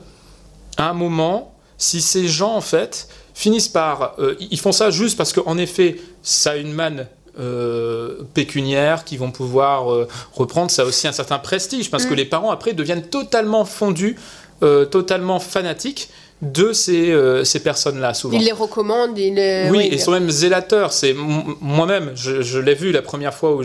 [0.76, 5.32] à un moment si ces gens en fait finissent par, ils font ça juste parce
[5.32, 10.70] qu'en effet, ça a une manne euh, pécuniaires qui vont pouvoir euh, reprendre.
[10.70, 12.16] Ça a aussi un certain prestige parce que mm.
[12.16, 14.16] les parents après deviennent totalement fondus,
[14.62, 16.10] euh, totalement fanatiques
[16.42, 18.38] de ces, ces personnes-là souvent.
[18.38, 19.18] Ils les recommandent.
[19.18, 20.92] Ils Oui, ils sont même zélateurs.
[20.92, 23.64] C'est moi-même, je, l'ai vu la première fois où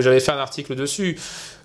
[0.00, 1.18] j'avais fait un article dessus.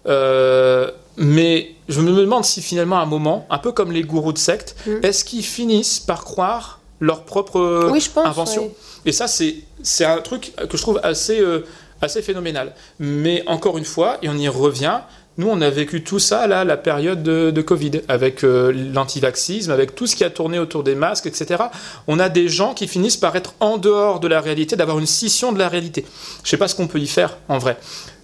[0.05, 4.39] mais je me demande si finalement à un moment, un peu comme les gourous de
[4.39, 4.91] secte, mm.
[5.03, 8.71] est-ce qu'ils finissent par croire leur propre oui, je pense, invention
[9.05, 11.65] et ça, c'est un truc que je trouve assez, euh,
[12.01, 12.73] assez phénoménal.
[12.99, 14.99] Mais encore une fois, et on y revient,
[15.37, 19.93] nous, on a vécu tout ça, là, la période de, Covid, avec euh, l'antivaxisme, avec
[19.93, 21.65] tout ce qui a tourné autour des masques, etc.
[22.07, 25.05] On a des gens qui finissent par être en dehors de la réalité, d'avoir une
[25.05, 26.05] scission de la réalité.
[26.37, 27.77] Je ne sais pas ce qu'on peut y faire, en vrai.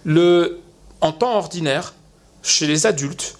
[0.04, 0.60] Le,
[1.00, 1.92] en temps ordinaire,
[2.42, 3.36] chez les adultes,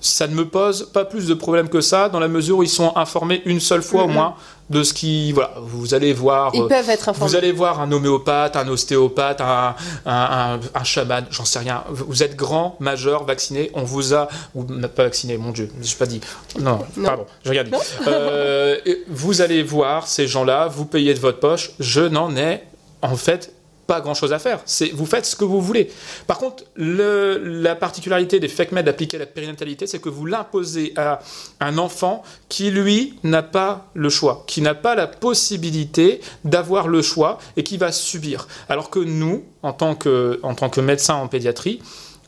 [0.00, 2.68] ça ne me pose pas plus de problèmes que ça, dans la mesure où ils
[2.68, 4.34] sont informés une seule fois au moins
[4.68, 7.30] de ce qui voilà vous allez voir ils peuvent être informés.
[7.30, 11.84] vous allez voir un homéopathe un ostéopathe un, un, un, chaman j'en sais rien.
[11.88, 16.06] Vous êtes grand majeur vacciné on vous a ou pas vacciné mon dieu je pas
[16.06, 16.20] dit.
[16.58, 17.70] Non, pardon j'ai rien dit.
[18.08, 18.76] Euh,
[19.08, 22.62] vous allez voir ces gens là vous payez de votre poche je n'en ai
[23.02, 23.52] en fait
[23.86, 24.60] pas grand chose à faire.
[24.64, 25.90] C'est vous faites ce que vous voulez.
[26.26, 30.92] Par contre, la particularité des fake med appliqués à la périnatalité, c'est que vous l'imposez
[30.96, 31.20] à
[31.60, 37.02] un enfant qui lui n'a pas le choix, qui n'a pas la possibilité d'avoir le
[37.02, 38.48] choix et qui va subir.
[38.68, 41.80] Alors que nous, en tant que, en en pédiatrie,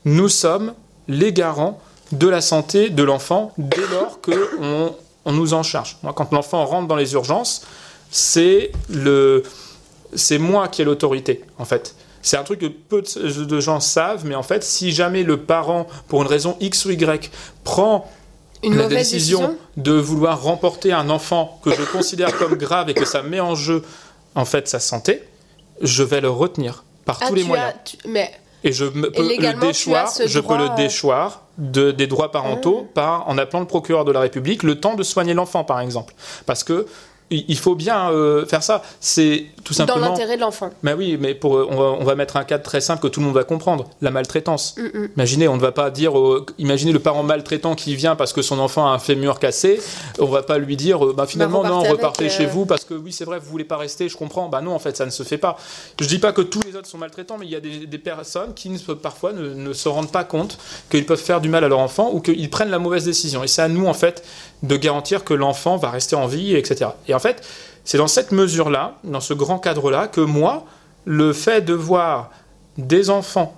[0.05, 0.73] nous sommes
[1.07, 1.79] les garants
[2.11, 4.95] de la santé de l'enfant dès lors que on,
[5.31, 5.97] nous en charge.
[6.15, 7.61] Quand l'enfant rentre dans les urgences,
[8.09, 9.43] c'est le
[10.13, 11.95] c'est moi qui ai l'autorité, en fait.
[12.21, 15.87] C'est un truc que peu de gens savent, mais en fait, si jamais le parent,
[16.07, 17.31] pour une raison X ou Y,
[17.63, 18.09] prend
[18.61, 23.05] une la décision, de vouloir remporter un enfant que je considère comme grave et que
[23.05, 23.83] ça met en jeu,
[24.35, 25.23] en fait, sa santé,
[25.81, 27.73] je vais le retenir par ah, tous les moyens.
[28.05, 28.31] mais...
[28.61, 32.91] Et je peux le déchoir, je peux le déchoir de, des droits parentaux ah.
[32.93, 36.13] par, en appelant le procureur de la République le temps de soigner l'enfant, par exemple.
[36.45, 36.85] Parce que
[37.31, 38.81] il faut bien euh, faire ça.
[38.99, 39.99] C'est tout simplement.
[39.99, 40.71] Dans l'intérêt de l'enfant.
[40.83, 43.19] Mais oui, mais pour, on, va, on va mettre un cadre très simple que tout
[43.19, 44.75] le monde va comprendre la maltraitance.
[44.77, 45.09] Mm, mm.
[45.15, 46.17] Imaginez, on ne va pas dire.
[46.17, 49.79] euh, imaginez le parent maltraitant qui vient parce que son enfant a un fémur cassé.
[50.19, 53.11] On va pas lui dire euh, bah, finalement, non, repartez chez vous parce que oui,
[53.11, 54.49] c'est vrai, vous voulez pas rester, je comprends.
[54.49, 55.57] Bah non, en fait, ça ne se fait pas.
[55.99, 57.97] Je dis pas que tous les autres sont maltraitants, mais il y a des, des
[57.97, 60.57] personnes qui ne, parfois ne, ne se rendent pas compte
[60.89, 63.43] qu'ils peuvent faire du mal à leur enfant ou qu'ils prennent la mauvaise décision.
[63.43, 64.23] Et c'est à nous, en fait,
[64.63, 66.91] de garantir que l'enfant va rester en vie, etc.
[67.07, 67.45] Et en fait,
[67.83, 70.65] c'est dans cette mesure-là, dans ce grand cadre-là, que moi,
[71.05, 72.29] le fait de voir
[72.77, 73.55] des enfants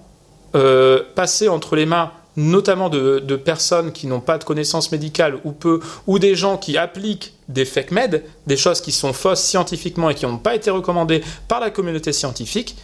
[0.56, 5.40] euh, passer entre les mains notamment de, de personnes qui n'ont pas de connaissances médicales
[5.44, 9.42] ou peu, ou des gens qui appliquent des fake med, des choses qui sont fausses
[9.42, 12.78] scientifiquement et qui n'ont pas été recommandées par la communauté scientifique,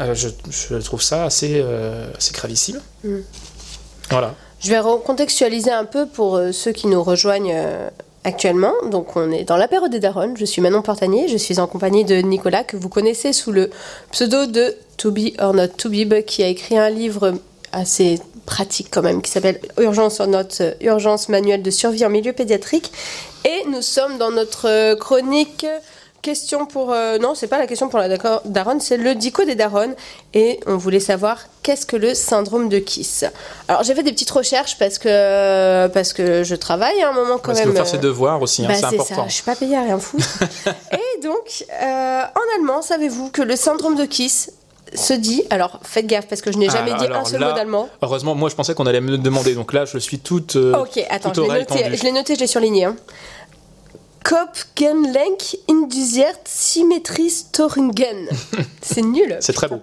[0.00, 2.80] euh, je, je trouve ça assez, euh, assez gravissime.
[3.04, 3.18] Mm.
[4.10, 4.34] Voilà.
[4.60, 7.54] Je vais recontextualiser un peu pour ceux qui nous rejoignent
[8.24, 8.72] actuellement.
[8.90, 10.36] Donc, on est dans l'apéro des Daronnes.
[10.36, 11.28] Je suis Manon Portanier.
[11.28, 13.70] Je suis en compagnie de Nicolas, que vous connaissez sous le
[14.10, 17.34] pseudo de To Be or Not To Be, qui a écrit un livre
[17.72, 22.10] assez pratique quand même, qui s'appelle Urgence or Not euh, Urgence manuel de survie en
[22.10, 22.90] milieu pédiatrique.
[23.44, 25.66] Et nous sommes dans notre euh, chronique
[26.22, 28.08] question pour euh, non c'est pas la question pour la
[28.44, 29.94] daronne c'est le dico des daronnes
[30.34, 33.24] et on voulait savoir qu'est-ce que le syndrome de Kiss
[33.68, 37.36] alors j'ai fait des petites recherches parce que parce que je travaille à un moment
[37.38, 39.14] quand Parce qu'il même faut faire ses euh, devoirs aussi, hein, bah, c'est c'est important.
[39.22, 40.26] ça, je suis pas payée à rien foutre.
[40.92, 44.50] et donc, euh, en allemand, savez-vous que le syndrome de Kiss
[44.94, 47.40] se dit, alors faites gaffe parce que je n'ai jamais Ah, dit alors un seul
[47.40, 47.88] là, mot d'allemand.
[48.02, 50.56] Heureusement, moi je pensais qu'on allait me demander, donc là je suis toute.
[50.56, 51.96] euh, Ok, attends, toute je l'ai oreille noté, tendue.
[51.96, 52.84] je l'ai noté, je l'ai surligné.
[52.86, 52.96] Hein.
[54.28, 58.28] Kopfgenlenk induziert Symmetrie-Storingen.
[58.82, 59.36] C'est nul.
[59.40, 59.80] C'est très beau.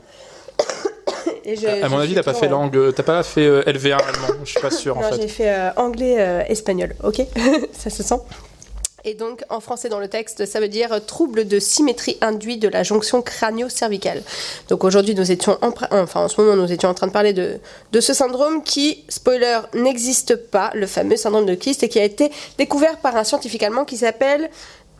[1.45, 3.93] Et je- À mon avis, t'as pas fait euh, langue, t'as pas fait euh, LV1
[3.97, 4.27] allemand.
[4.43, 5.21] Je suis pas sûr en Non, fait.
[5.21, 7.21] j'ai fait euh, anglais-espagnol, ok?
[7.77, 8.15] Ça se sent.
[9.07, 12.67] Et donc, en français, dans le texte, ça veut dire trouble de symétrie induit de
[12.67, 14.23] la jonction crânio-cervicale.
[14.67, 17.59] Donc aujourd'hui, nous étions, en, train de parler de,
[17.99, 22.31] ce syndrome qui, spoiler, n'existe pas, le fameux syndrome de Kyste, et qui a été
[22.57, 24.49] découvert par un scientifique allemand qui s'appelle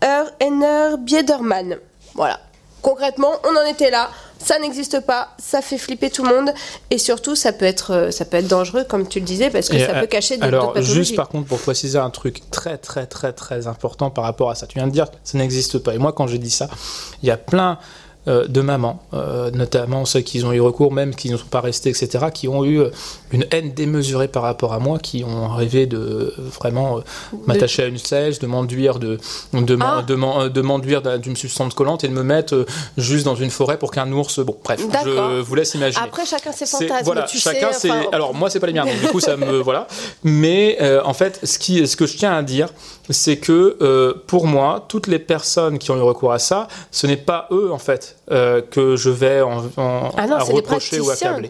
[0.02, 1.78] Henner Biedermann.
[2.14, 2.40] Voilà.
[2.84, 4.12] Concrètement, on en était là.
[4.46, 6.54] Ça n'existe pas, ça fait flipper tout le monde
[6.92, 9.70] et surtout ça peut être euh, ça peut être dangereux comme tu le disais parce
[9.70, 12.44] que Et, ça euh, peut cacher d'autres Alors, juste par contre, pour préciser un truc
[12.52, 15.80] très, très, très, très important par rapport à ça, tu viens de dire ça n'existe
[15.80, 15.96] pas.
[15.96, 16.70] Et moi, quand j'ai dit ça,
[17.24, 17.80] il y a plein
[18.28, 19.02] euh, de mamans,
[19.52, 22.64] notamment ceux qui ont eu recours, même qui ne sont pas restés, etc., qui ont
[22.66, 22.84] eu
[23.36, 27.02] une haine démesurée par rapport à moi, qui ont rêvé de vraiment euh,
[27.48, 29.20] m'attacher à une sèche, de m'enduire de,
[29.54, 30.04] de, Ah.
[30.08, 32.66] de euh, m'enduire d'une substance collante et de me mettre euh,
[32.98, 34.40] juste dans une forêt pour qu'un ours.
[34.40, 36.04] Bon, bref, je vous laisse imaginer.
[36.06, 37.92] Après chacun ses fantasmes, voilà, tu chacun sais.
[37.92, 39.88] enfin, Alors moi c'est pas les miens, donc du coup ça me voilà.
[40.24, 42.70] Mais euh, en fait, ce qui, ce que je tiens à dire,
[43.10, 47.06] c'est que euh, pour moi, toutes les personnes qui ont eu recours à ça, ce
[47.08, 50.52] n'est pas eux en fait euh, que je vais en, en- ah non, à des
[50.54, 51.48] reprocher ou accabler.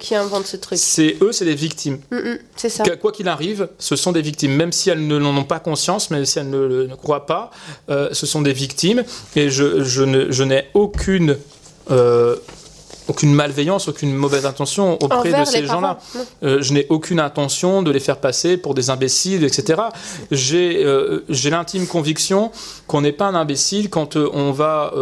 [0.77, 1.74] C'est eux, c'est des victimes.
[2.11, 2.83] Mm, mm, c'est ça.
[2.97, 6.09] Quoi qu'il arrive, ce sont des victimes, même si elles ne n'en ont pas conscience,
[6.11, 7.51] même si elles ne le ne croient pas,
[7.89, 9.03] euh, ce sont des victimes.
[9.35, 11.37] Et je, n'ai aucune,
[11.91, 12.35] euh,
[13.07, 15.99] aucune malveillance, aucune mauvaise intention auprès Envers de ces gens-là.
[16.43, 19.81] Euh, je n'ai aucune intention de les faire passer pour des imbéciles, etc.
[20.31, 22.51] J'ai euh, l'intime conviction
[22.87, 24.93] qu'on n'est pas un imbécile quand euh, on va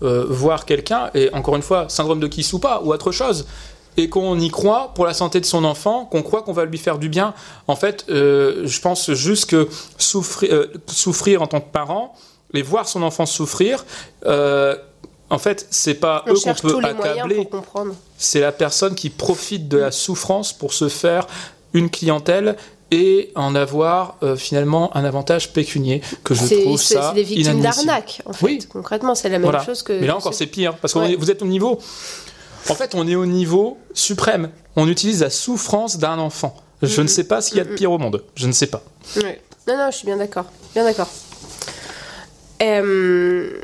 [0.00, 3.46] voir quelqu'un, et encore une fois, syndrome de Kiss ou pas, ou autre chose,
[3.96, 6.78] et qu'on y croit pour la santé de son enfant, qu'on croit qu'on va lui
[6.78, 7.34] faire du bien.
[7.68, 12.14] En fait, euh, je pense juste que souffrir, euh, souffrir en tant que parent,
[12.54, 13.84] et voir son enfant souffrir,
[14.26, 14.76] euh,
[15.30, 17.48] en fait, c'est pas On eux qu'on peut les accabler
[18.18, 21.26] c'est la personne qui profite de la souffrance pour se faire
[21.72, 22.56] une clientèle
[22.90, 27.22] et en avoir euh, finalement un avantage pécunier que je C'est trouve ça c'est des
[27.22, 28.44] victimes d'arnaque, en fait.
[28.44, 28.58] Oui.
[28.70, 29.64] Concrètement, c'est la même Voilà.
[29.64, 29.94] chose que.
[29.94, 31.16] Mais là encore c'est pire parce que Ouais.
[31.16, 31.78] vous êtes au niveau
[32.68, 34.50] en fait on est au niveau suprême.
[34.76, 36.56] On utilise la souffrance d'un enfant.
[36.82, 38.24] Je ne sais pas ce qu'il y a de pire au monde.
[38.34, 38.82] Je ne sais pas.
[39.16, 39.40] Ouais.
[39.68, 40.46] Non, non, je suis bien d'accord.
[40.74, 41.08] Bien d'accord.
[42.62, 43.60] Euh...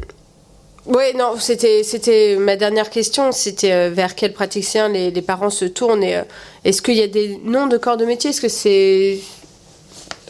[0.86, 3.30] Ouais, non, c'était, c'était ma dernière question.
[3.32, 6.22] C'était euh, vers quel praticien les, les parents se tournent et, euh,
[6.64, 8.30] Est-ce qu'il y a des noms de corps de métier?
[8.30, 9.18] Est-ce que c'est.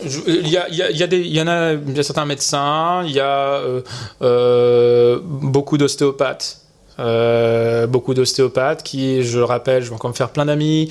[0.05, 1.75] Je- Il y, a, il y, a, il y, a des- il y en a,
[1.75, 3.83] il y a certains médecins, il y a euh,
[4.23, 6.61] euh, beaucoup d'ostéopathes.
[6.99, 10.91] Euh, beaucoup d'ostéopathes qui, je le rappelle, je vais encore me faire plein d'amis,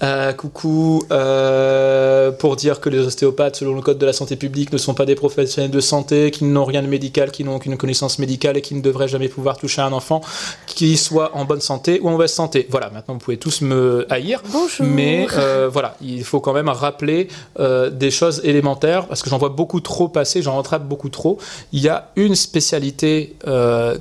[0.00, 4.72] Euh, coucou, euh, pour dire que les ostéopathes, selon le code de la santé publique,
[4.72, 7.76] ne sont pas des professionnels de santé, qui n'ont rien de médical, qui n'ont aucune
[7.76, 10.20] connaissance médicale et qui ne devraient jamais pouvoir toucher un enfant
[10.66, 12.68] qui soit en bonne santé ou en mauvaise santé.
[12.70, 14.40] Voilà, maintenant vous pouvez tous me haïr.
[14.52, 14.86] Bonjour.
[14.86, 17.26] Mais euh, voilà, il faut quand même rappeler
[17.58, 21.38] des choses élémentaires parce que j'en vois beaucoup trop passer, j'en rattrape beaucoup trop.
[21.72, 23.34] Il y a une spécialité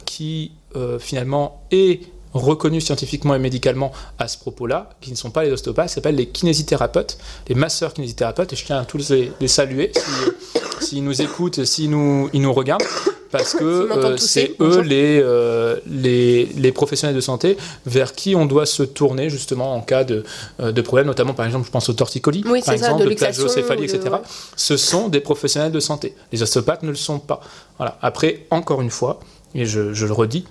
[0.06, 2.01] qui euh, finalement est
[2.33, 6.27] reconnue scientifiquement et médicalement à ce propos-là, qui ne sont pas les ostéopathes, s'appellent les
[6.27, 11.21] kinésithérapeutes, les masseurs kinésithérapeutes, et je tiens à tous les, les saluer s'ils s'ils nous
[11.21, 12.83] écoutent, s'ils nous, ils nous regardent,
[13.31, 18.45] parce que euh, c'est eux les, euh, les, les professionnels de santé vers qui on
[18.45, 20.23] doit se tourner justement en cas de,
[20.59, 23.09] euh, de problème, notamment par exemple, je pense au torticolis, Oui, par ça, exemple, de
[23.09, 24.01] de plagiocéphalie, etc.
[24.11, 24.19] ouais.
[24.55, 26.15] Ce sont des professionnels de santé.
[26.31, 27.41] Les ostéopathes ne le sont pas.
[27.77, 27.97] Voilà.
[28.01, 29.19] Après, encore une fois,
[29.55, 30.45] et je, je le redis,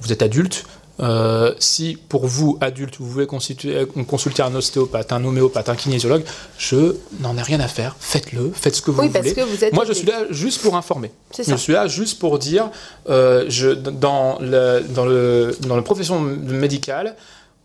[0.00, 0.64] vous êtes adulte.
[1.00, 5.76] euh, si pour vous, adulte, vous voulez consulter, euh, consulter un ostéopathe, un homéopathe, un
[5.76, 6.24] kinésiologue,
[6.58, 7.94] je n'en ai rien à faire.
[8.00, 9.36] Faites-le, faites ce que vous Oui, parce voulez.
[9.36, 11.12] que vous êtes Moi, je suis là juste pour informer.
[11.36, 11.56] Je ça.
[11.56, 12.70] suis là juste pour dire,
[13.08, 17.14] euh, je, dans, le, dans, le, dans la profession médicale,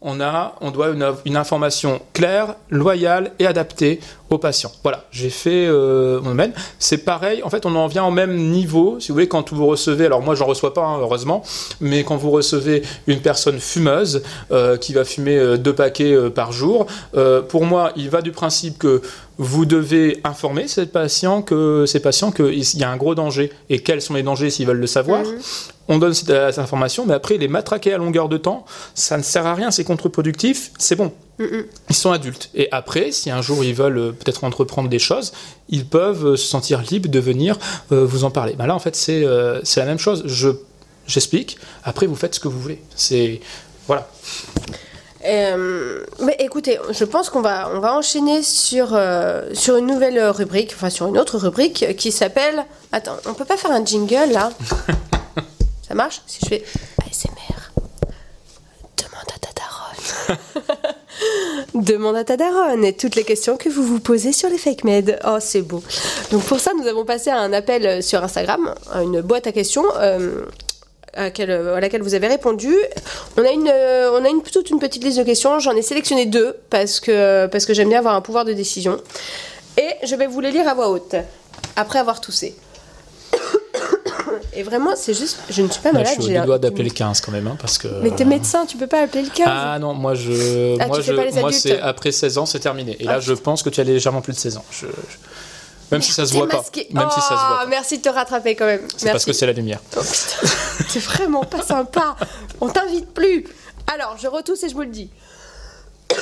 [0.04, 0.90] on, a, on doit
[1.26, 4.72] une, information claire, loyale et adaptée aux patients.
[4.84, 6.54] Voilà, j'ai fait euh, mon domaine.
[6.78, 9.66] C'est pareil, en fait, on en vient au même niveau, si vous voulez, quand vous
[9.66, 11.44] recevez, alors moi, j'en reçois pas, hein, heureusement,
[11.80, 16.52] mais quand vous recevez une personne fumeuse euh, qui va fumer euh, deux paquets par
[16.52, 16.86] jour,
[17.50, 19.02] pour moi, il va du principe que
[19.38, 23.80] vous devez informer ces patients que ces patients qu'il y a un gros danger et
[23.80, 25.22] quels sont les dangers s'ils veulent le savoir?
[25.24, 25.40] Mhm.
[25.90, 28.66] On donne cette, euh, cette information, mais après les matraquer à longueur de temps,
[28.96, 31.12] ça ne sert à rien, c'est contre-productif, c'est bon.
[31.40, 31.66] Mhm.
[31.90, 32.50] Ils sont adultes.
[32.56, 35.34] Et après, si un jour ils veulent euh, peut-être entreprendre des choses,
[35.70, 37.58] ils peuvent euh, se sentir libres de venir
[37.92, 38.56] euh, vous en parler.
[38.58, 40.24] Là, en fait, c'est euh, la même chose.
[40.26, 40.50] Je
[41.06, 42.82] J'explique, après vous faites ce que vous voulez.
[42.96, 43.42] C'est.
[43.88, 44.10] Voilà.
[45.26, 50.20] Euh, mais écoutez, je pense qu'on va, on va enchaîner sur, euh, sur une nouvelle
[50.30, 52.66] rubrique, enfin sur une autre rubrique qui s'appelle.
[52.92, 54.52] Attends, on peut pas faire un jingle là
[55.88, 56.64] Ça marche Si je fais
[57.08, 57.72] ASMR.
[58.98, 60.38] Demande à ta daronne.
[61.86, 64.84] Demande à ta daronne et toutes les questions que vous vous posez sur les fake
[64.84, 65.20] med.
[65.26, 65.82] Oh, c'est beau.
[66.32, 69.52] Donc pour ça, nous avons passé à un appel sur Instagram, à une boîte à
[69.52, 69.86] questions.
[70.00, 70.46] euh,
[71.16, 72.74] à, laquelle, à laquelle vous avez répondu.
[73.38, 75.60] On a, une, euh, on a une, toute une petite liste de questions.
[75.60, 79.00] J'en ai sélectionné deux parce que, parce que j'aime bien avoir un pouvoir de décision.
[79.78, 81.16] Et je vais vous les lire à voix haute,
[81.76, 82.56] après avoir toussé.
[84.56, 85.40] Et vraiment, c'est juste.
[85.50, 86.14] Je ne suis pas Là, malade.
[86.20, 87.88] je au un- doigt d'appeler le 15 quand même, hein, parce que.
[88.04, 89.48] Mais t'es médecin, tu peux pas appeler le 15.
[89.50, 92.96] Ah non, moi je, Ah, moi, je, moi c'est après 16 ans, c'est terminé.
[93.00, 94.66] Et là, Ah, je pense que tu as légèrement plus de 16 ans.
[94.72, 95.18] Je- je-
[95.92, 96.64] Même si ça se voit pas.
[96.92, 97.66] Même si ça se voit Oh, pas.
[97.68, 98.88] Merci de te rattraper quand même.
[98.98, 99.80] C'est parce que c'est la lumière.
[99.96, 100.48] Oh putain,
[100.90, 102.16] c'est vraiment pas sympa.
[102.62, 103.46] On t'invite plus.
[103.94, 105.10] Alors, je retousse et je vous le dis.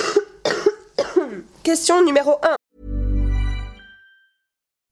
[1.64, 2.56] Question numéro 1.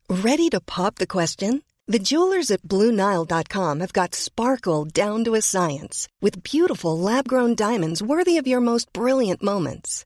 [0.10, 1.62] Ready to pop the question?
[1.88, 7.56] The jewelers at BlueNile.com have got sparkle down to a science with beautiful lab grown
[7.56, 10.06] diamonds worthy of your most brilliant moments.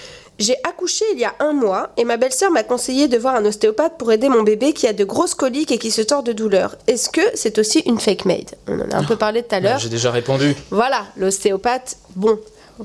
[0.41, 3.45] J'ai accouché il y a un mois et ma belle-sœur m'a conseillé de voir un
[3.45, 6.31] ostéopathe pour aider mon bébé qui a de grosses coliques et qui se tord de
[6.33, 6.75] douleur.
[6.87, 9.59] Est-ce que c'est aussi une fake maid On en a un peu parlé tout à
[9.59, 9.77] l'heure.
[9.77, 10.55] J'ai déjà répondu.
[10.71, 12.39] Voilà, l'ostéopathe, bon,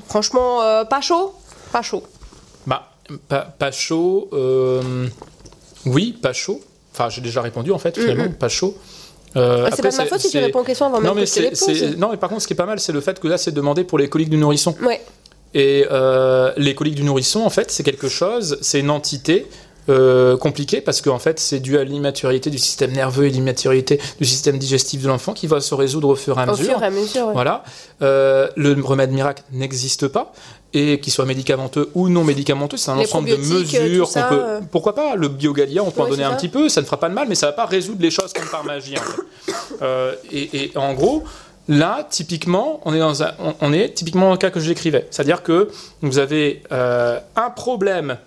[0.07, 1.33] franchement, euh, pas chaud
[1.71, 2.03] Pas chaud.
[2.67, 2.91] Bah,
[3.27, 4.29] pas, pas chaud.
[4.33, 5.07] euh,
[5.87, 6.61] Oui, pas chaud.
[6.93, 8.77] Enfin, j'ai déjà répondu en fait, finalement, pas chaud.
[9.35, 11.15] Euh, Ah, c'est pas de ma faute si tu réponds aux questions avant même non,
[11.15, 11.97] mais que je les pose.
[11.97, 13.51] non, mais par contre, ce qui est pas mal, c'est le fait que là, c'est
[13.51, 14.75] demandé pour les coliques du nourrisson.
[14.81, 15.01] Ouais.
[15.59, 19.47] Et euh, les coliques du nourrisson, en fait, c'est quelque chose, c'est une entité
[19.89, 24.25] euh, compliquée parce qu'en fait, c'est dû à l'immaturité du système nerveux et l'immaturité du
[24.25, 26.65] système digestif de l'enfant qui va se résoudre au fur et à Au mesure.
[26.73, 27.33] fur et à mesure, ouais.
[27.33, 27.63] Voilà.
[28.03, 30.31] Euh, le remède miracle n'existe pas.
[30.73, 34.41] Et qu'il soit médicamenteux ou non médicamenteux, c'est un Les ensemble de mesures qu'on peut.
[34.43, 34.59] euh.
[34.69, 37.07] Pourquoi pas Le biogalia, on peut en donner un petit peu, ça ne fera pas
[37.07, 38.95] de mal, mais ça va pas résoudre les choses comme par magie.
[38.97, 39.53] En fait.
[39.81, 41.23] Euh, et, et en gros,
[41.67, 45.07] là, typiquement, on est dans un, on, est typiquement dans le cas que je décrivais,
[45.11, 45.69] c'est-à-dire que
[46.01, 48.17] vous avez euh, un problème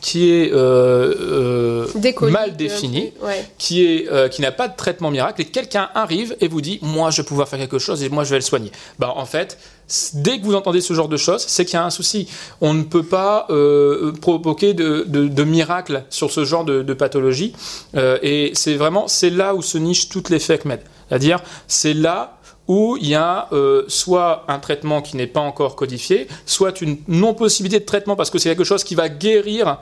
[0.00, 3.44] qui est euh, Décollé, mal défini, ouais.
[3.56, 6.78] qui est euh, qui n'a pas de traitement miracle, et quelqu'un arrive et vous dit
[6.82, 8.70] moi je vais pouvoir faire quelque chose et moi je vais le soigner.
[8.98, 9.58] Bah en fait,
[10.14, 12.28] dès que vous entendez ce genre de choses, c'est qu'il y a un souci.
[12.60, 16.94] On ne peut pas euh, provoquer de, de, de miracle sur ce genre de, de
[16.94, 17.54] pathologie,
[17.96, 20.80] Euh, et c'est vraiment c'est là où se nichent toutes les fake med.
[21.08, 22.37] C'est-à-dire c'est là
[22.68, 26.98] où il y a euh, soit un traitement qui n'est pas encore codifié, soit une
[27.08, 29.78] non-possibilité de traitement parce que c'est quelque chose qui va guérir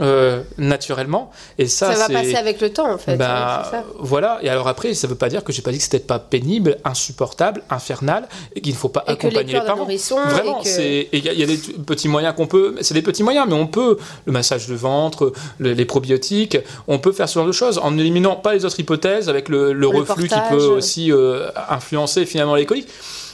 [0.00, 1.30] euh, naturellement.
[1.58, 3.16] Et ça, Ça va passer avec le temps, en fait.
[3.16, 3.84] bah, ça.
[3.98, 6.18] voilà, et alors après, ça veut pas dire que j'ai pas dit que c'était pas
[6.18, 9.84] pénible, insupportable, infernal, et qu'il ne faut pas Et les accompagner les, de parents.
[10.28, 10.68] Vraiment, que-
[11.12, 13.46] il y, a- il y a des petits moyens qu'on peut, c'est des petits moyens,
[13.48, 17.46] mais on peut le massage de ventre, le- les probiotiques, on peut faire ce genre
[17.46, 21.48] de choses en n'éliminant pas les autres hypothèses avec le, reflux qui peut aussi euh,
[21.70, 22.88] influencer finalement les coliques.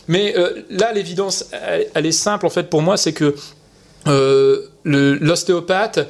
[0.08, 3.34] Mais euh, là, l'évidence, elle, elle est simple en fait pour moi, c'est que
[4.06, 6.00] euh, l'ostéopathe,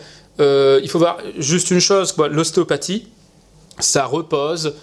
[0.40, 3.08] euh, il faut voir juste une chose, l'ostéopathie,
[3.78, 4.74] ça repose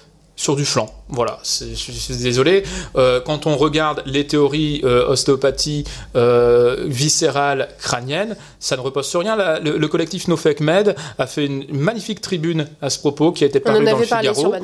[0.41, 0.89] sur du flanc.
[1.09, 2.63] Voilà, je, suis désolé.
[2.95, 5.83] Euh, quand on regarde les théories euh, ostéopathie
[6.15, 9.35] euh, viscérale crânienne, ça ne repose sur rien.
[9.35, 13.33] La- le, le collectif No Fake Med a fait une magnifique tribune à ce propos
[13.33, 14.55] qui a été parue dans le Figaro.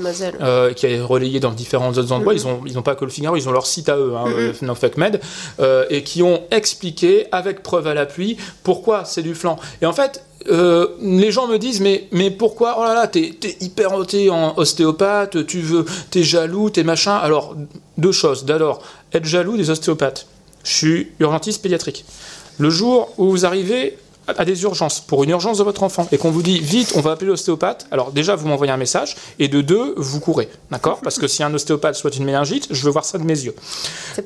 [0.76, 2.34] qui est relayé dans différents autres endroits.
[2.34, 4.26] Ils ont ils n'ont pas que le Figaro, ils ont leur site à eux, hein,
[4.64, 5.22] No Fake Med,
[5.92, 9.58] et qui ont expliqué avec preuve à l'appui pourquoi c'est du flanc.
[9.82, 10.24] Et en fait.
[10.50, 15.46] Euh, les gens me disent mais pourquoi oh là là t'es t'es hyper en ostéopathe
[15.46, 17.16] tu veux t'es jaloux t'es machin.
[17.16, 17.56] Alors
[17.98, 18.46] deux choses.
[18.46, 18.82] D'abord
[19.14, 20.28] être jaloux des ostéopathes.
[20.64, 22.06] Je suis urgentiste pédiatrique.
[22.58, 23.98] Le jour où vous arrivez
[24.28, 27.02] à des urgences, pour une urgence de votre enfant, et qu'on vous dit vite, on
[27.02, 31.00] va appeler l'ostéopathe, alors déjà vous m'envoyez un message, et de deux, vous courez, d'accord?
[31.02, 33.56] Parce que si un ostéopathe souhaite une méningite, je veux voir ça de mes yeux.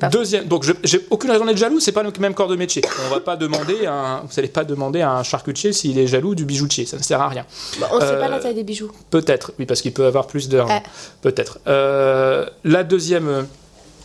[0.00, 2.82] Pas Deuxième, donc j'ai aucune raison d'être jaloux, c'est pas le même corps de métier.
[3.06, 6.06] On va pas demander, à un- vous n'allez pas demander à un charcutier s'il est
[6.06, 7.46] jaloux du bijoutier, ça ne sert à rien.
[7.80, 8.90] Bah, on ne sait Euh, pas la taille des bijoux.
[9.10, 10.68] Peut-être, oui, parce qu'il peut avoir plus d'heures.
[10.70, 10.82] Ah.
[11.22, 11.58] Peut-être.
[11.68, 13.46] Euh, la deuxième.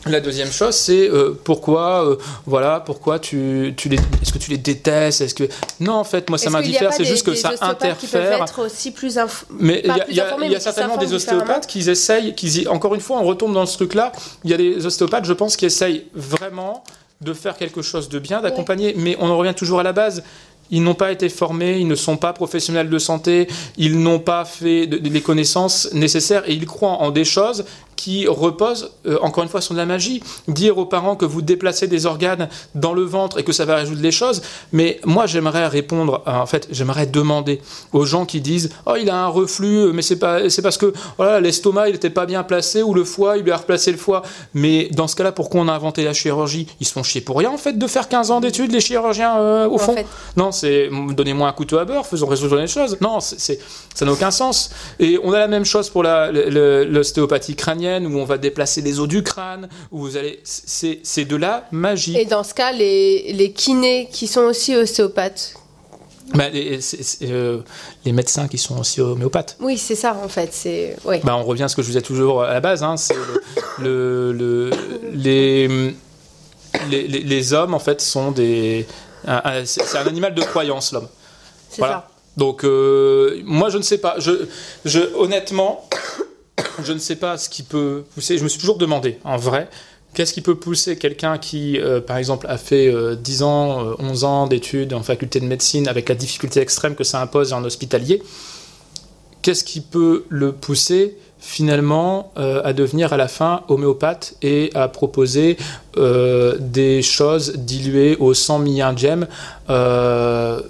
[0.10, 4.51] La deuxième chose, c'est euh, pourquoi, euh, voilà, pourquoi tu, tu les, est-ce que tu
[4.51, 5.47] les détestes, est-ce que
[5.80, 8.43] non, en fait, moi ça m'indiffère, c'est juste que des ça ostéopathes qui peuvent interfère.
[8.43, 10.16] être aussi plus inf- Mais il y a, y
[10.47, 13.66] y mais certainement des ostéopathes qui essayent, qui, y- encore une fois, on retombe dans
[13.66, 14.12] ce truc-là.
[14.43, 16.84] Il y a des ostéopathes, je pense, qui essayent vraiment
[17.22, 20.24] de faire quelque chose de bien, d'accompagner, mais on en revient toujours à la base.
[20.70, 23.47] Ils n'ont pas été formés, ils ne sont pas professionnels de santé,
[23.78, 27.64] ils n'ont pas fait de- de- les connaissances nécessaires et ils croient en des choses
[27.98, 30.24] qui reposent, euh, encore une fois, sur de la magie.
[30.48, 33.76] Dire aux parents que vous déplacez des organes dans le ventre et que ça va
[33.76, 34.41] résoudre les choses,
[34.72, 37.60] mais moi j'aimerais répondre, à- en fait, j'aimerais demander
[37.91, 40.93] aux gens qui disent Oh, il a un reflux, mais c'est pas, c'est parce que
[41.18, 43.98] voilà, l'estomac il était pas bien placé ou le foie, il lui a replacé le
[43.98, 44.22] foie.
[44.54, 46.68] Mais dans ce cas-là, pourquoi on a inventé la chirurgie?
[46.80, 49.38] Ils se font chier pour rien en fait de faire 15 ans d'études, les chirurgiens
[49.39, 49.93] euh, au En fond.
[49.95, 50.06] fait.
[50.38, 52.98] Non, c'est donnez-moi un couteau à beurre, faisons résoudre les choses.
[53.02, 53.60] Non, c'est,
[53.95, 54.70] ça n'a aucun sens.
[55.00, 56.84] Et on a la même chose pour la, le- le-
[58.06, 62.18] où on va déplacer les os du crâne, où vous allez, c'est, de la magie.
[62.18, 65.54] Et dans ce cas, les, les kinés qui sont aussi ostéopathes.
[66.34, 66.80] Bah, les,
[67.22, 67.62] euh,
[68.04, 69.56] les médecins qui sont aussi homéopathes.
[69.62, 70.50] Oui, c'est ça en fait.
[70.52, 71.18] C'est oui.
[71.24, 73.16] Bah, on revient à ce que je vous ai toujours à la base, hein, c'est
[73.16, 74.72] le, le- le-
[75.14, 75.68] les,
[76.90, 78.86] les, les- les hommes en fait sont des,
[79.26, 81.08] c'est c'est un animal de croyance l'homme.
[81.70, 81.94] c'est Voilà.
[81.94, 82.08] ça.
[82.36, 84.32] Donc euh, moi je ne sais pas, je,
[84.84, 85.88] je honnêtement
[86.84, 88.38] je ne sais pas ce qui peut pousser.
[88.38, 89.70] Je me suis toujours demandé en vrai.
[90.14, 93.96] Qu'est-ce qui peut pousser quelqu'un qui, euh, par exemple, a fait euh, 10 ans, euh,
[94.00, 97.64] 11 ans d'études en faculté de médecine avec la difficulté extrême que ça impose en
[97.64, 98.24] hospitalier
[99.42, 104.88] Qu'est-ce qui peut le pousser finalement euh, à devenir à la fin homéopathe et à
[104.88, 105.58] proposer
[105.98, 109.22] euh, des choses diluées au sang mis indien
[109.70, 110.62] euh,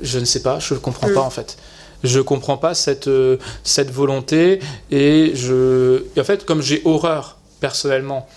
[0.00, 1.58] Je ne sais pas, je ne comprends pas en fait.
[2.04, 8.28] Je comprends pas cette, euh, cette volonté et je en fait comme j'ai horreur personnellement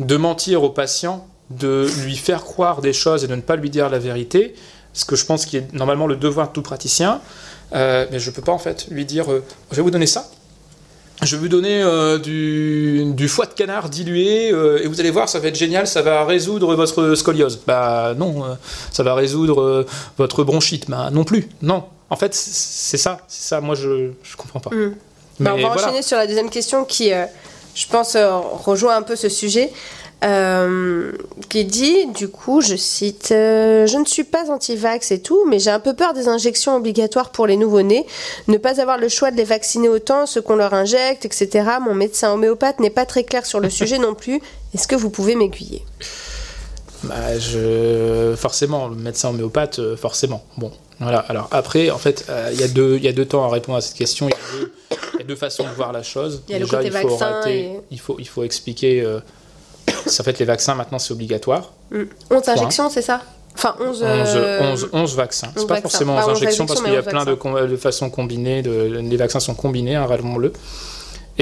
[0.00, 3.70] de mentir au patient, de lui faire croire des choses et de ne pas lui
[3.70, 4.54] dire la vérité,
[4.92, 7.20] ce que je pense qui est normalement le devoir de tout praticien,
[7.74, 10.28] euh, mais je peux pas en fait lui dire euh, je vais vous donner ça.
[11.22, 15.28] Je vais vous donner euh, du, du foie de canard dilué et vous allez voir,
[15.28, 17.60] ça va être génial, ça va résoudre votre scoliose.
[17.66, 18.56] Bah non,
[18.90, 19.84] ça va résoudre
[20.16, 20.88] votre bronchite.
[20.88, 21.84] Bah non plus, non.
[22.10, 23.60] En fait, c'est ça, c'est ça.
[23.60, 24.70] Moi, je je comprends pas.
[24.74, 24.94] Mm.
[25.40, 25.82] Bah, on va voilà.
[25.86, 27.24] enchaîner sur la deuxième question qui, euh,
[27.74, 29.72] je pense, euh, rejoint un peu ce sujet.
[30.22, 31.12] euh,
[31.48, 35.58] qui dit, du coup, je cite, euh, Je ne suis pas anti-vax et tout, mais
[35.58, 38.04] j'ai un peu peur des injections obligatoires pour les nouveau-nés.
[38.46, 41.64] Ne pas avoir le choix de les vacciner autant, ce qu'on leur injecte, etc.
[41.80, 44.42] Mon médecin homéopathe n'est pas très clair sur le sujet non plus.
[44.74, 45.86] Est-ce que vous pouvez m'aiguiller?
[47.04, 48.34] Bah, je...
[48.36, 50.44] Forcément, le médecin homéopathe, forcément.
[50.58, 53.42] Bon, Voilà, alors après, en fait, euh, il y, a deux- y a deux temps
[53.44, 54.28] à répondre à cette question.
[54.28, 54.72] Il y a deux,
[55.14, 56.42] il y a deux façons de voir la chose.
[56.48, 59.00] Il y a le Déjà, côté il faut, et- il faut, il faut expliquer.
[59.00, 59.20] euh,
[59.88, 61.72] en fait, les vaccins, maintenant, c'est obligatoire.
[61.90, 62.02] Mm.
[62.30, 63.22] 11 injections, c'est ça?
[63.54, 63.88] Enfin, 11.
[63.88, 65.48] 11, euh, 11, 11 vaccins.
[65.54, 65.88] C'est 11 pas vaccins.
[65.88, 68.10] forcément Pas 11 11 injections parce qu'il y a mais 11 plein de, de façons
[68.10, 68.62] combinées.
[68.62, 68.70] De,
[69.02, 70.52] les vaccins sont combinés, hein, rappelons-le.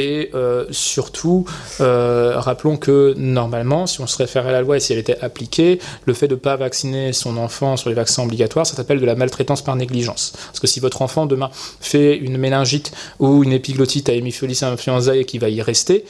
[0.00, 1.44] Et euh, surtout,
[1.80, 5.18] euh, rappelons que normalement, si on se réfère à la loi et si elle était
[5.20, 9.00] appliquée, le fait de ne pas vacciner son enfant sur les vaccins obligatoires, ça s'appelle
[9.00, 10.32] de la maltraitance par négligence.
[10.46, 15.16] Parce que si votre enfant demain fait une méningite ou une épiglottite à hémiphilis influenzae
[15.16, 16.04] et qui va y rester,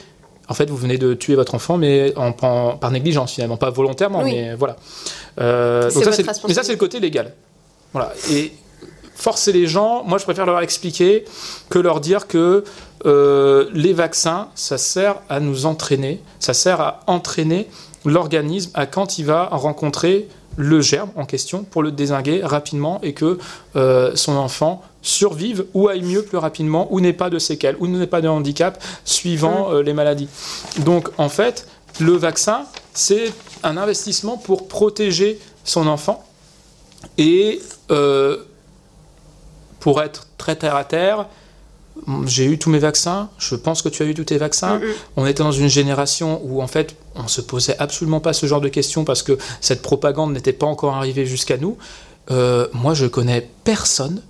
[0.50, 3.70] en fait, vous venez de tuer votre enfant, mais en, en- par négligence finalement, pas
[3.70, 4.32] volontairement, Oui.
[4.32, 4.76] mais voilà.
[5.40, 6.10] Euh, donc ça,
[6.46, 7.32] mais ça, c'est le côté légal.
[7.92, 8.12] Voilà.
[8.30, 8.52] Et
[9.14, 11.24] forcer les gens, moi, je préfère leur expliquer
[11.70, 12.64] que leur dire que
[13.06, 17.68] euh, les vaccins, ça sert à nous entraîner, ça sert à entraîner
[18.04, 20.28] l'organisme à quand il va rencontrer
[20.58, 23.38] le germe en question pour le désinguer rapidement et que
[23.76, 27.86] euh, son enfant survive ou aille mieux plus rapidement ou n'ait pas de séquelles ou
[27.86, 30.28] n'ait pas de handicap suivant euh, les maladies.
[30.80, 31.68] Donc en fait,
[32.00, 33.32] le vaccin, c'est
[33.62, 36.24] un investissement pour protéger son enfant
[37.16, 37.60] et
[37.92, 38.38] euh,
[39.78, 41.26] pour être très terre à terre,
[42.26, 44.78] j'ai eu tous mes vaccins, je pense que tu as eu tous tes vaccins.
[44.78, 44.92] Mm, mm.
[45.16, 48.60] On était dans une génération où en fait on se posait absolument pas ce genre
[48.60, 51.76] de questions parce que cette propagande n'était pas encore arrivée jusqu'à nous.
[52.30, 54.22] Euh, moi je connais personne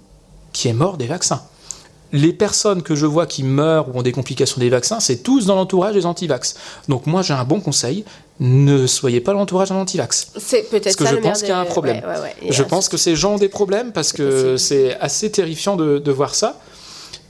[0.53, 1.43] qui est mort des vaccins.
[2.11, 5.45] Les personnes que je vois qui meurent ou ont des complications des vaccins, c'est tous
[5.45, 6.55] dans l'entourage des antivax.
[6.89, 8.05] Donc moi j'ai un bon conseil,
[8.41, 10.29] ne soyez pas l'entourage d'un antivax.
[10.39, 11.99] C'est peut-être Parce que ça je pense qu'il y a un problème.
[11.99, 12.35] ouais, ouais, ouais.
[12.41, 15.99] Et Je pense que ces gens ont des problèmes parce que c'est assez terrifiant de,
[15.99, 16.59] de voir ça.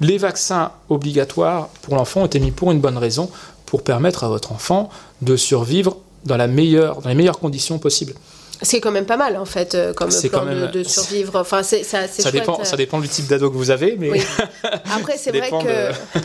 [0.00, 3.30] Les vaccins obligatoires pour l'enfant ont été mis pour une bonne raison,
[3.66, 4.90] pour permettre à votre enfant
[5.22, 8.14] de survivre dans, la meilleure, dans les meilleures conditions possibles.
[8.62, 11.36] C'est quand même pas mal en fait, euh, comme plan quand même- de, de survivre.
[11.40, 12.64] Enfin, c'est ça, c'est Ça dépend, euh.
[12.64, 14.22] ça dépend du type d'ado que vous avez, mais Oui.
[14.96, 15.88] Après, c'est vrai que
[16.18, 16.22] de-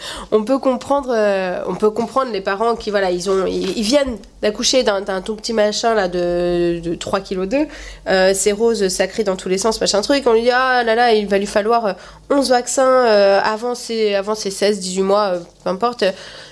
[0.32, 4.18] on peut comprendre, euh, on peut comprendre les parents qui voilà, ils ont, ils, viennent
[4.42, 7.66] d'accoucher d'un tout petit machin de, de 3 kg 2
[8.34, 10.26] c'est rose, ça crie dans tous les sens, machin truc.
[10.26, 11.92] On lui dit ah là là, il va lui falloir euh,
[12.30, 16.04] 11 vaccins euh, avant ses avant ses 16, 18 mois, euh, peu importe.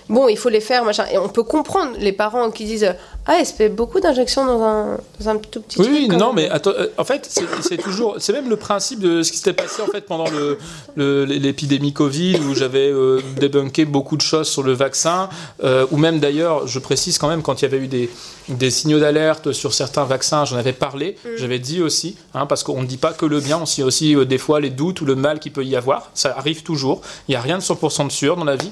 [0.09, 1.05] Bon, il faut les faire, machin.
[1.12, 2.94] Et on peut comprendre les parents qui disent
[3.31, 6.33] Ah, il se fait beaucoup d'injections dans un, dans un tout petit Oui, truc, non,
[6.33, 7.29] mais attends, euh, en fait,
[7.61, 10.57] c'est toujours, c'est même le principe de ce qui s'était passé en fait pendant le-
[10.97, 15.29] le- l'épidémie Covid où j'avais euh, débunké beaucoup de choses sur le vaccin,
[15.62, 18.09] euh, ou même d'ailleurs, je précise quand même quand il y avait eu des,
[18.49, 22.81] des signaux d'alerte sur certains vaccins, j'en avais parlé, j'avais dit aussi, hein, parce qu'on
[22.81, 25.05] ne dit pas que le bien, on sait aussi euh, des fois les doutes ou
[25.05, 28.07] le mal qu'il peut y avoir, ça arrive toujours, il n'y a rien de 100%
[28.07, 28.70] de sûr dans la vie,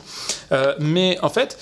[0.80, 1.58] mais en fait,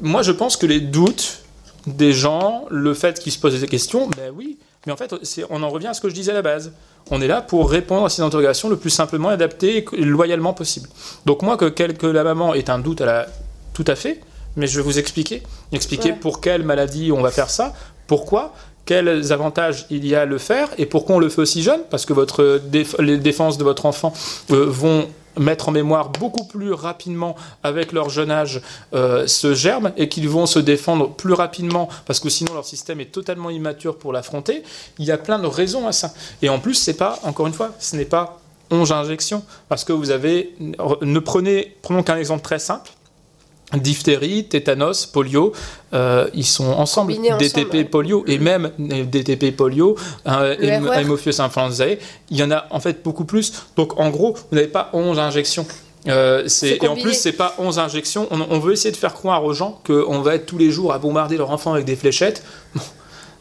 [0.00, 1.38] moi je pense que les doutes
[1.86, 5.14] des gens, le fait qu'ils se posent des questions, ben oui, mais en fait,
[5.50, 6.72] on en revient à ce que je disais à la base.
[7.10, 10.88] On est là pour répondre à ces interrogations le plus simplement adapté et loyalement possible.
[11.26, 13.26] Donc moi, que, la maman ait un doute, à la...
[13.74, 14.20] tout à fait,
[14.56, 15.42] mais je vais vous expliquer.
[15.72, 16.16] Expliquer Ouais.
[16.20, 17.72] pour quelle maladie on va faire ça,
[18.06, 18.52] pourquoi,
[18.84, 21.80] quels avantages il y a à le faire, et pourquoi on le fait aussi jeune,
[21.90, 24.12] parce que votre déf- les défenses de votre enfant
[24.50, 25.06] euh, vont
[25.38, 28.60] mettre en mémoire beaucoup plus rapidement avec leur jeune âge
[28.94, 33.00] euh, ce germe et qu'ils vont se défendre plus rapidement parce que sinon leur système
[33.00, 34.62] est totalement immature pour l'affronter.
[34.98, 36.12] Il y a plein de raisons à ça.
[36.42, 39.92] Et en plus, c'est pas, encore une fois, ce n'est pas 11 injections parce que
[39.92, 42.90] vous avez, ne prenez, prenons qu'un exemple très simple.
[43.78, 45.52] Diphtérie, tétanos, polio,
[45.94, 47.14] euh, ils sont ensemble.
[47.14, 47.84] Combinés ensemble, DTP, ouais.
[47.84, 49.96] polio, et même euh, DTP, polio,
[50.26, 50.56] euh.
[50.92, 51.98] Haemophilus influenzae,
[52.30, 53.52] il y en a en fait beaucoup plus.
[53.76, 55.66] Donc en gros, vous n'avez pas 11 injections.
[56.08, 58.26] Euh, et en plus, c'est pas 11 injections.
[58.30, 60.92] On, on veut essayer de faire croire aux gens qu'on va être tous les jours
[60.92, 62.42] à bombarder leur enfant avec des fléchettes.
[62.74, 62.82] Bon,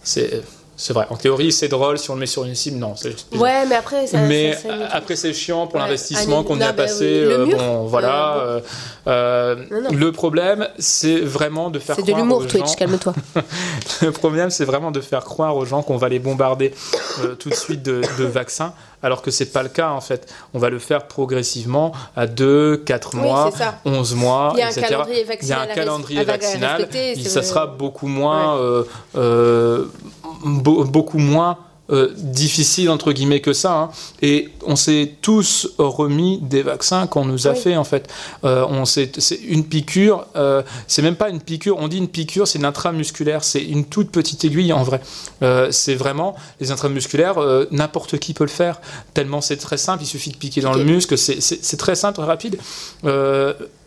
[0.03, 0.43] c'est
[0.81, 1.05] c'est vrai.
[1.11, 2.77] En théorie, c'est drôle si on le met sur une cible.
[2.79, 2.95] Non,
[3.37, 5.81] Ouais, mais après, ça, mais ça- ça- après c'est chiant pour Ouais.
[5.81, 7.05] l'investissement Ah, qu'on y a bah passé.
[7.05, 7.19] oui.
[7.27, 8.35] Le euh, mur, bon, voilà.
[8.37, 8.59] euh,
[9.07, 9.89] euh, euh, Non, non.
[9.95, 13.13] Le problème, c'est vraiment de faire c'est de croire l'humour, aux Twitch, gens- calme-toi.
[14.01, 16.73] le problème, c'est vraiment de faire croire aux gens qu'on va les bombarder
[17.23, 18.73] euh, tout de suite de, de vaccins,
[19.03, 20.27] alors que c'est pas le cas en fait.
[20.55, 23.79] On va le faire progressivement à 2, 4 Oui, mois, ça.
[23.85, 26.87] 11 mois, Il y a un calendrier Il y a vaccinal un calendrier vaccinal.
[26.91, 28.83] c'est ça sera beaucoup moins, euh,
[29.15, 29.85] euh,
[30.43, 31.57] beaucoup moins
[31.89, 33.73] euh, difficile entre guillemets que ça.
[33.73, 33.89] hein.
[34.21, 37.59] Et on s'est tous remis des vaccins qu'on nous a Oui.
[37.59, 38.07] fait en fait.
[38.45, 39.11] Euh, on c'est
[39.45, 40.25] une piqûre.
[40.37, 41.75] euh, c'est même pas une piqûre.
[41.79, 43.43] On dit une piqûre, c'est une intramusculaire.
[43.43, 45.01] C'est une toute petite aiguille en vrai.
[45.71, 47.35] C'est vraiment les intramusculaires.
[47.71, 48.79] N'importe qui peut le faire.
[49.13, 50.03] Tellement c'est très simple.
[50.03, 51.17] Il suffit de piquer dans le muscle.
[51.17, 52.57] C'est- très simple, très rapide.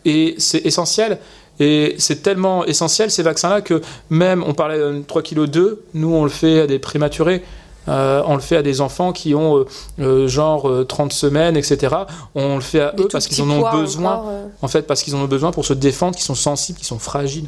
[0.05, 1.17] Et c'est essentiel.
[1.59, 6.13] Et c'est tellement essentiel ces vaccins-là que même, on parlait de 3 kg 2, nous
[6.13, 7.43] on le fait à des prématurés.
[7.87, 9.65] on le fait à des enfants qui ont
[9.97, 11.95] genre 30 semaines, etc.
[12.33, 14.23] On le fait à eux parce qu'ils en ont besoin,
[14.61, 16.99] en fait, parce qu'ils en ont besoin pour se défendre, qui sont sensibles, qui sont
[16.99, 17.47] fragiles.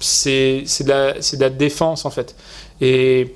[0.00, 2.36] C'est de, la, de la défense, en fait.
[2.80, 3.34] Et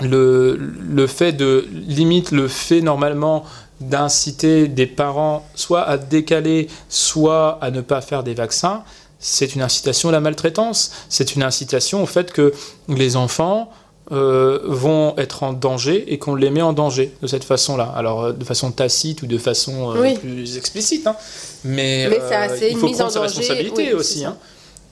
[0.00, 3.44] le, le fait de, limite, le fait normalement
[3.80, 8.84] d'inciter des parents soit à décaler, soit à ne pas faire des vaccins,
[9.22, 10.90] c'est une incitation à la maltraitance.
[11.08, 12.52] C'est une incitation au fait que
[12.88, 13.70] les enfants
[14.10, 17.90] euh, vont être en danger et qu'on les met en danger de cette façon-là.
[17.96, 21.16] Alors euh, de façon tacite ou de façon euh, plus explicite, hein.
[21.64, 22.10] mais,
[22.60, 24.24] il faut prendre sa responsabilité aussi.
[24.24, 24.36] Hein.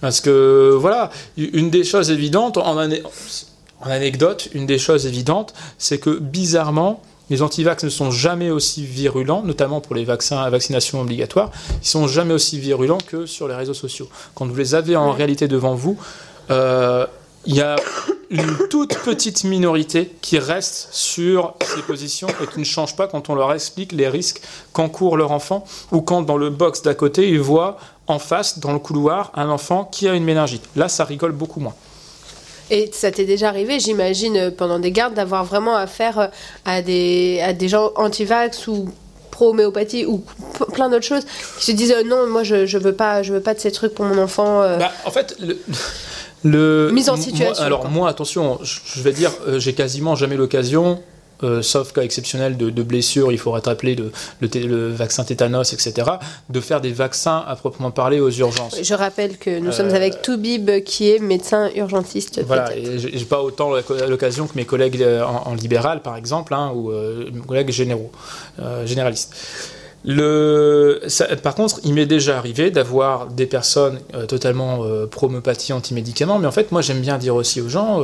[0.01, 5.99] Parce que voilà, une des choses évidentes, en, en anecdote, une des choses évidentes, c'est
[5.99, 11.01] que bizarrement, les antivax ne sont jamais aussi virulents, notamment pour les vaccins à vaccination
[11.01, 11.51] obligatoire,
[11.83, 14.09] ils sont jamais aussi virulents que sur les réseaux sociaux.
[14.35, 15.97] Quand vous les avez en réalité devant vous,
[16.51, 17.07] euh,
[17.47, 17.77] il y a
[18.31, 23.31] une toute petite minorité qui reste sur ces positions et qui ne change pas quand
[23.31, 27.29] on leur explique les risques qu'encourt leur enfant ou quand dans le box d'à côté
[27.29, 30.69] ils voient en face, dans le couloir, un enfant qui a une méningite.
[30.77, 31.75] Là, ça rigole beaucoup moins.
[32.71, 36.27] Et ça t'est déjà arrivé, j'imagine, euh, pendant des gardes, d'avoir vraiment affaire euh,
[36.65, 38.89] à des, à des gens anti-vax ou
[39.33, 40.23] pro-homéopathie ou
[40.73, 41.25] plein d'autres choses
[41.59, 43.73] qui se disent euh, non, moi je, je veux pas je veux pas de ces
[43.73, 44.61] trucs pour mon enfant.
[44.79, 45.37] Bah, en fait,
[46.45, 47.65] le, mise en situation.
[47.65, 51.03] alors moi, attention, je vais dire, j'ai quasiment jamais l'occasion
[51.43, 56.09] euh, sauf cas exceptionnel de, de, blessure, il faudrait rappeler le, le, vaccin tétanos, etc.,
[56.49, 58.77] de faire des vaccins à proprement parler aux urgences.
[58.83, 62.43] Je rappelle que nous sommes avec euh, Toubib, qui est médecin urgentiste.
[62.47, 63.71] Voilà, j'ai pas autant
[64.09, 68.11] l'occasion que mes collègues euh, en, libéral, par exemple, hein, ou mes collègues généraux,
[68.85, 69.35] généralistes.
[70.05, 71.03] Le,
[71.43, 76.53] par contre, il m'est déjà arrivé d'avoir des personnes totalement euh, pro-homéopathie, anti-médicaments, mais en
[76.53, 78.03] fait, moi j'aime bien dire aussi aux gens,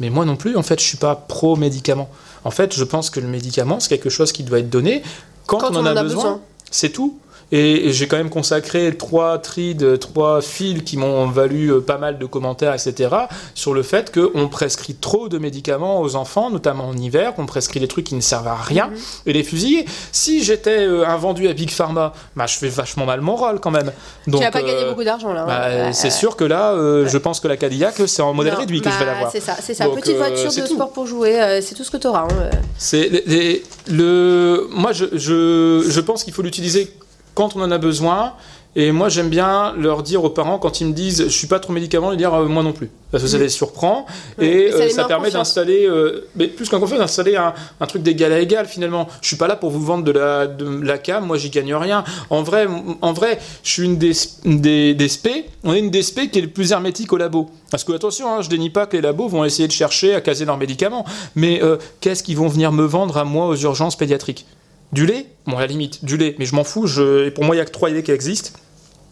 [0.00, 2.10] mais moi non plus, en fait, je suis pas pro-médicaments.
[2.44, 5.02] En fait, je pense que le médicament, c'est quelque chose qui doit être donné
[5.46, 6.40] quand, on, en a, besoin.
[6.70, 7.18] C'est tout.
[7.52, 12.18] Et j'ai quand même consacré trois trides, trois fils qui m'ont valu euh, pas mal
[12.18, 13.10] de commentaires, etc.,
[13.54, 17.80] sur le fait qu'on prescrit trop de médicaments aux enfants, notamment en hiver, qu'on prescrit
[17.80, 18.96] des trucs qui ne servent à rien, mhm.
[19.26, 19.84] et les fusiller.
[20.12, 23.58] Si j'étais euh, un vendu à Big Pharma, bah, je fais vachement mal mon rôle
[23.60, 23.92] quand même.
[24.26, 25.42] Donc, tu n'as pas gagné euh, beaucoup d'argent là.
[25.42, 25.46] Hein.
[25.46, 26.74] Bah, c'est sûr que là,
[27.06, 29.32] je pense que la Cadillac, c'est en modèle réduit que je vais bah, l'avoir.
[29.32, 29.88] C'est ça, c'est ça.
[29.88, 32.28] Petite voiture de sport pour jouer, c'est tout ce que tu auras.
[32.30, 33.24] Hein, c'est
[33.88, 36.92] le, moi, je, je, je pense qu'il faut l'utiliser
[37.40, 38.34] quand on en a besoin.
[38.76, 41.58] Et moi, j'aime bien leur dire aux parents, quand ils me disent je suis pas
[41.58, 42.90] trop médicament, de dire euh, moi non plus.
[43.10, 43.40] Parce que ça mm.
[43.40, 44.06] les surprend.
[44.38, 48.38] et ça, euh, permet d'installer, euh, mais plus qu'un confiance, d'installer un, truc d'égal à
[48.38, 49.08] égal finalement.
[49.22, 51.74] Je suis pas là pour vous vendre de la, de la cam, moi j'y gagne
[51.74, 52.04] rien.
[52.28, 52.68] En vrai,
[53.00, 54.12] en vrai je suis une des,
[54.44, 55.08] des, des
[55.64, 57.48] on est une des SP qui est le plus hermétique au labo.
[57.70, 60.20] Parce que attention, hein, je dénie pas que les labos vont essayer de chercher à
[60.20, 61.04] caser leurs médicaments.
[61.34, 61.60] Mais
[62.00, 64.46] qu'est-ce qu'ils vont venir me vendre à moi aux urgences pédiatriques?
[64.92, 66.86] Du lait Bon, à la limite, du lait, mais je m'en fous.
[66.86, 67.26] Je...
[67.26, 68.50] Et pour moi, il n'y a que trois laits qui existent.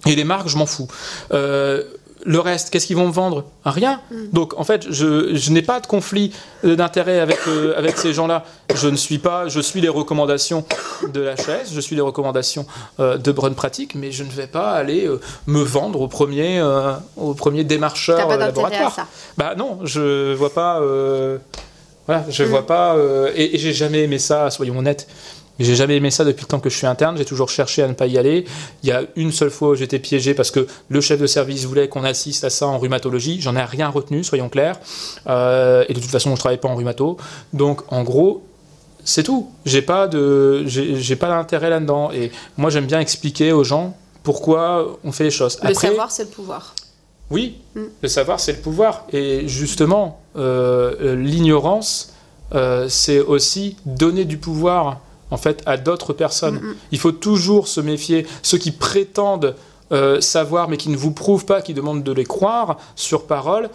[0.06, 0.88] Et les marques, je m'en fous.
[1.32, 1.82] Euh,
[2.24, 3.44] le reste, qu'est-ce qu'ils vont me vendre?
[3.64, 4.00] Rien.
[4.10, 4.16] Mm.
[4.32, 6.32] Donc en fait, je, n'ai pas de conflit
[6.64, 8.44] euh, d'intérêt avec, euh, avec ces gens-là.
[8.74, 10.64] Je ne suis pas, je suis les recommandations
[11.12, 12.66] de la chaise, je suis les recommandations
[12.98, 15.08] de bonne pratique, mais je ne vais pas aller
[15.46, 16.62] me vendre au premier,
[17.16, 18.92] au premier démarcheur pas laboratoire.
[18.92, 19.06] À ça.
[19.36, 20.80] Bah non, je vois pas.
[22.06, 22.46] voilà, je mm.
[22.46, 22.96] vois pas.
[23.34, 24.50] et, et j'ai jamais aimé ça.
[24.50, 25.08] Soyons honnêtes.
[25.58, 27.16] J'ai jamais aimé ça depuis le temps que je suis interne.
[27.16, 28.44] J'ai toujours cherché à ne pas y aller.
[28.82, 31.64] Il y a une seule fois où j'étais piégé parce que le chef de service
[31.64, 33.40] voulait qu'on assiste à ça en rhumatologie.
[33.40, 34.78] J'en ai rien retenu, soyons clairs.
[35.26, 37.16] Euh, et de toute façon, je travaille pas en rhumato.
[37.52, 38.42] Donc, en gros,
[39.04, 39.50] c'est tout.
[39.64, 42.12] J'ai pas de, j'ai pas d'intérêt là-dedans.
[42.12, 45.58] Et moi, j'aime bien expliquer aux gens pourquoi on fait les choses.
[45.62, 46.74] Le savoir, c'est le pouvoir.
[47.30, 47.82] Oui, mm.
[48.02, 49.06] le savoir, c'est le pouvoir.
[49.12, 52.12] Et justement, euh, l'ignorance,
[52.54, 55.00] euh, c'est aussi donner du pouvoir
[55.30, 56.56] en fait à d'autres personnes.
[56.56, 56.76] Mm, mm.
[56.92, 58.26] Il faut toujours se méfier.
[58.42, 59.54] Ceux qui prétendent
[59.90, 63.70] euh, savoir mais qui ne vous prouvent pas, qui demandent de les croire sur parole,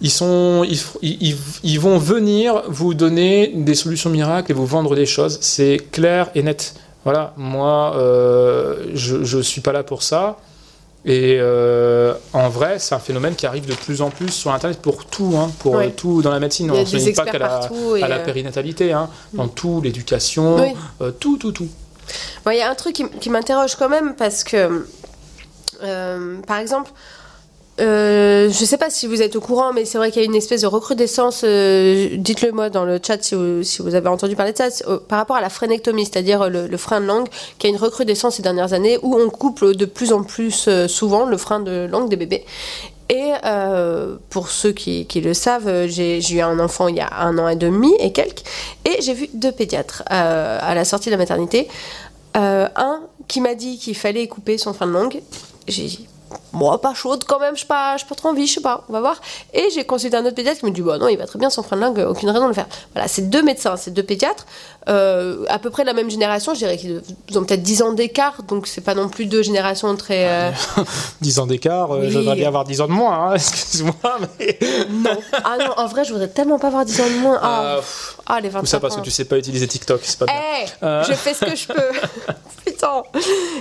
[0.00, 0.66] ils, sont,
[1.02, 5.38] ils, vont venir vous donner des solutions miracles et vous vendre des choses.
[5.40, 6.74] C'est clair et net.
[7.04, 10.38] Voilà, moi, euh, je ne suis pas là pour ça.
[11.06, 14.80] Et euh, en vrai, c'est un phénomène qui arrive de plus en plus sur Internet
[14.80, 16.70] pour tout, hein, pour tout dans la médecine.
[16.70, 17.60] On ne pas qu'à la,
[18.02, 19.36] à la euh, périnatalité, hein, mm.
[19.36, 21.68] dans tout, l'éducation, euh, tout, tout, tout.
[22.46, 24.86] Il y a un truc qui, qui m'interroge quand même parce que,
[26.46, 26.90] par exemple,
[27.80, 30.24] euh, je ne sais pas si vous êtes au courant, mais c'est vrai qu'il y
[30.24, 34.36] a une espèce de recrudescence, euh, dites-le moi dans le chat si vous, avez entendu
[34.36, 37.26] parler de ça, euh, par rapport à la frénectomie, c'est-à-dire le, frein de langue,
[37.58, 41.24] qui a une recrudescence ces dernières années, où on coupe de plus en plus souvent
[41.24, 42.44] le frein de langue des bébés.
[43.10, 43.32] Et
[44.30, 47.56] pour ceux qui, le savent, j'ai eu un enfant il y a un an et
[47.56, 48.44] demi et quelques,
[48.84, 51.68] et j'ai vu deux pédiatres à la sortie de la maternité.
[52.34, 55.20] Un qui m'a dit qu'il fallait couper son frein de langue.
[55.68, 56.08] J'ai dit,
[56.52, 59.00] moi, pas chaude quand même, je pas, pas trop envie, je sais pas, on va
[59.00, 59.20] voir.
[59.52, 61.50] Et j'ai consulté un autre pédiatre qui me dit, bah non, il va très bien
[61.50, 62.66] frein de langue, aucune raison de le faire.
[62.92, 64.46] Voilà, c'est deux médecins, c'est deux pédiatres,
[64.88, 67.02] euh, à peu près de la même génération, je dirais qu'ils
[67.38, 70.28] ont peut-être 10 ans d'écart, donc c'est pas non plus deux générations très.
[70.28, 70.50] euh,
[71.22, 72.10] 10 ans d'écart, euh, Oui.
[72.10, 73.94] j'aimerais bien avoir 10 ans de moins, hein, excuse-moi,
[74.38, 74.58] mais.
[74.90, 75.16] non.
[75.44, 77.38] Ah non, en vrai, je voudrais tellement pas avoir 10 ans de moins.
[77.42, 78.98] Ah, Euh, pff, ah, les 25 Tout ça parce ans.
[78.98, 80.34] que tu sais pas utiliser TikTok, c'est pas bien.
[80.36, 81.04] Eh, Euh.
[81.04, 81.90] je fais ce que je peux.
[82.66, 83.02] Putain.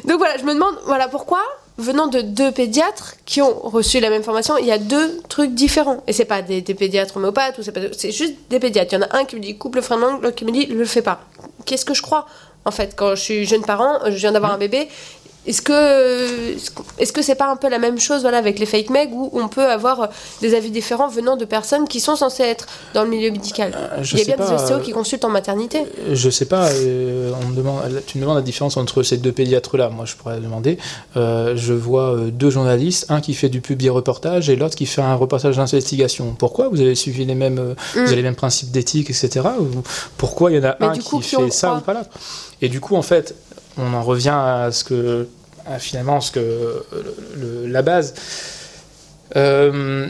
[0.05, 1.41] Donc voilà, je me demande, voilà pourquoi,
[1.77, 5.53] venant de deux pédiatres qui ont reçu la même formation, il y a deux trucs
[5.53, 6.03] différents.
[6.07, 8.93] Et c'est pas des, des pédiatres homéopathes, ou c'est pas, c'est juste des pédiatres.
[8.93, 10.45] Il y en a un qui me dit coupe le frein de langue, l'autre qui
[10.45, 11.21] me dit le fais pas.
[11.65, 12.27] Qu'est-ce que je crois
[12.65, 14.87] En fait, quand je suis jeune parent, je viens d'avoir un bébé.
[15.45, 16.55] Est-ce que
[16.97, 19.29] est-ce que c'est pas un peu la même chose voilà avec les fake megs où
[19.33, 20.09] on peut avoir
[20.41, 24.15] des avis différents venant de personnes qui sont censées être dans le milieu médical je
[24.15, 25.85] Il y a bien pas, des ostéos euh, qui consultent en maternité.
[26.11, 29.31] Je sais pas, euh, on me demande, tu me demandes la différence entre ces deux
[29.31, 29.89] pédiatres-là.
[29.89, 30.77] Moi, je pourrais demander.
[31.17, 34.85] Euh, je vois euh, deux journalistes, un qui fait du public reportage et l'autre qui
[34.85, 36.35] fait un reportage d'investigation.
[36.37, 39.41] Pourquoi vous avez suivi les mêmes, euh, vous avez les mêmes principes d'éthique, etc.
[39.59, 39.67] Ou
[40.17, 40.77] pourquoi il y en a Mm.
[40.79, 42.09] Mais un qui fait ça croit ou pas l'autre?
[42.61, 43.35] Et du coup, en fait,
[43.77, 45.27] on en revient à ce que,
[45.65, 48.13] à finalement, ce que le- le- la base.
[49.35, 50.07] Euh,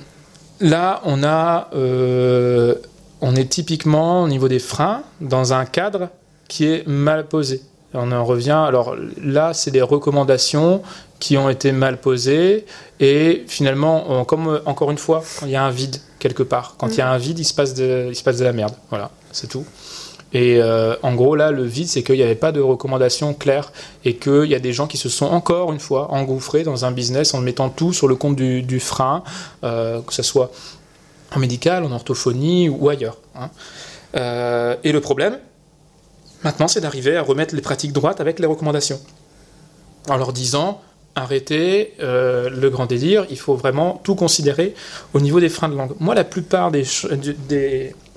[0.59, 2.75] là, on a, euh,
[3.21, 6.09] on est typiquement au niveau des freins dans un cadre
[6.47, 7.61] qui est mal posé.
[7.93, 8.51] On en revient.
[8.51, 10.81] Alors là, c'est des recommandations
[11.19, 12.65] qui ont été mal posées
[12.99, 16.43] et finalement, on- comme euh, encore une fois, quand il y a un vide quelque
[16.43, 18.43] part, quand il y a un vide, il se passe de, il se passe de
[18.43, 18.73] la merde.
[18.89, 19.63] Voilà, c'est tout.
[20.33, 23.71] Et euh, en gros, là, le vide, c'est qu'il n'y avait pas de recommandations claires
[24.03, 26.91] et qu'il y a des gens qui se sont encore une fois engouffrés dans un
[26.91, 29.23] business en mettant tout sur le compte du, frein,
[29.63, 30.51] euh, que ce soit
[31.35, 33.17] en médical, en orthophonie ou ailleurs.
[33.35, 33.49] hein.
[34.15, 35.37] Euh, et le problème,
[36.43, 38.99] maintenant, c'est d'arriver à remettre les pratiques droites avec les recommandations.
[40.09, 40.81] En leur disant,
[41.15, 44.75] arrêtez le grand délire, il faut vraiment tout considérer
[45.13, 45.93] au niveau des freins de langue.
[45.99, 46.83] Moi, la plupart des,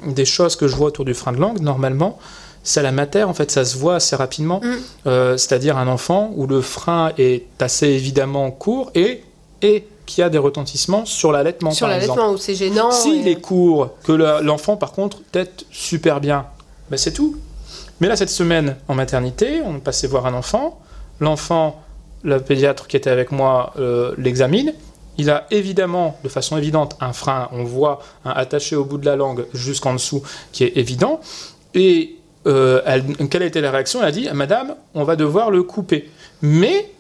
[0.05, 2.19] des choses que je vois autour du frein de langue, normalement,
[2.63, 4.61] c'est la mater, en fait, ça se voit assez rapidement.
[4.63, 4.75] Mm.
[5.07, 9.23] Euh, C'est-à-dire un enfant où le frein est assez évidemment court et,
[9.63, 12.91] et qui a des retentissements sur l'allaitement, Sur l'allaitement où c'est gênant.
[12.91, 16.47] S'il et- est court, que l'enfant par contre tête super bien,
[16.91, 17.37] ben c'est tout.
[18.01, 20.79] Mais là, cette semaine en maternité, on passait voir un enfant.
[21.21, 21.83] L'enfant,
[22.23, 24.75] le pédiatre qui était avec moi euh, l'examine.
[25.19, 29.17] Il a évidemment, de façon évidente, un frein, on voit attaché au bout de la
[29.17, 31.21] langue jusqu'en dessous, qui est évident.
[31.75, 34.01] Et euh, elle- quelle a été la réaction?
[34.01, 36.09] Elle a dit, Madame, on va devoir le couper.
[36.43, 36.91] Mais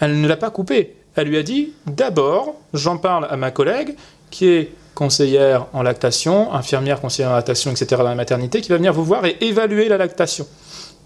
[0.00, 0.94] elle ne l'a pas coupé.
[1.16, 3.94] Elle lui a dit d'abord, j'en parle à ma collègue
[4.30, 7.86] qui est conseillère en lactation, infirmière conseillère en lactation, etc.
[7.98, 10.46] dans la maternité, qui va venir vous voir et évaluer la lactation.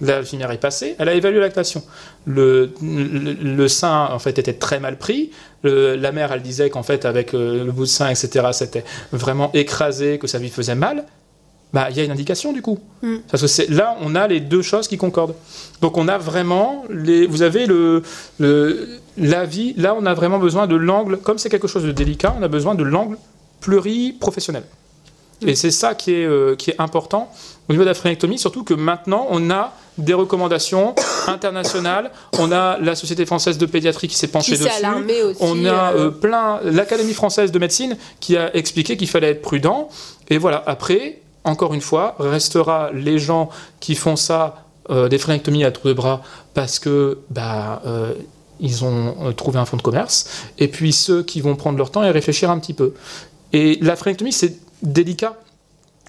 [0.01, 1.83] L'infirmière est passée, elle a évalué la lactation.
[2.25, 5.31] Le, le, le sein, en fait, était très mal pris.
[5.65, 8.85] Le- la mère, elle disait qu'en fait, avec euh, le bout de sein, etc., c'était
[9.13, 11.05] vraiment écrasé, que ça lui faisait mal.
[11.73, 12.79] Bah, il y a une indication du coup.
[13.03, 13.17] Mm.
[13.31, 15.35] Parce que là, on a les deux choses qui concordent.
[15.83, 18.03] Donc on a vraiment les, vous avez le,
[18.39, 18.89] le
[19.19, 19.75] l'avis.
[19.77, 21.19] Là, on a vraiment besoin de l'angle.
[21.19, 23.19] Comme c'est quelque chose de délicat, on a besoin de l'angle
[23.61, 24.63] pluriprofessionnel.
[25.47, 27.31] Et c'est ça qui est, euh, qui est important
[27.69, 30.95] au niveau de la phrénectomie, surtout que maintenant, on a des recommandations
[31.27, 32.11] internationales.
[32.39, 34.71] On a la Société française de pédiatrie qui s'est penchée Qui dessus.
[35.23, 35.41] aussi.
[35.41, 39.43] On a euh, euh, plein l'Académie française de médecine qui a expliqué qu'il fallait être
[39.43, 39.89] prudent.
[40.31, 45.65] Et voilà, après, encore une fois, restera les gens qui font ça, euh, des phrénectomies
[45.65, 46.23] à tour de bras,
[46.55, 48.13] parce que bah, euh,
[48.61, 50.45] ils ont trouvé un fonds de commerce.
[50.59, 52.95] Et puis ceux qui vont prendre leur temps et réfléchir un petit peu.
[53.53, 55.37] Et la phrénectomie, c'est délicat.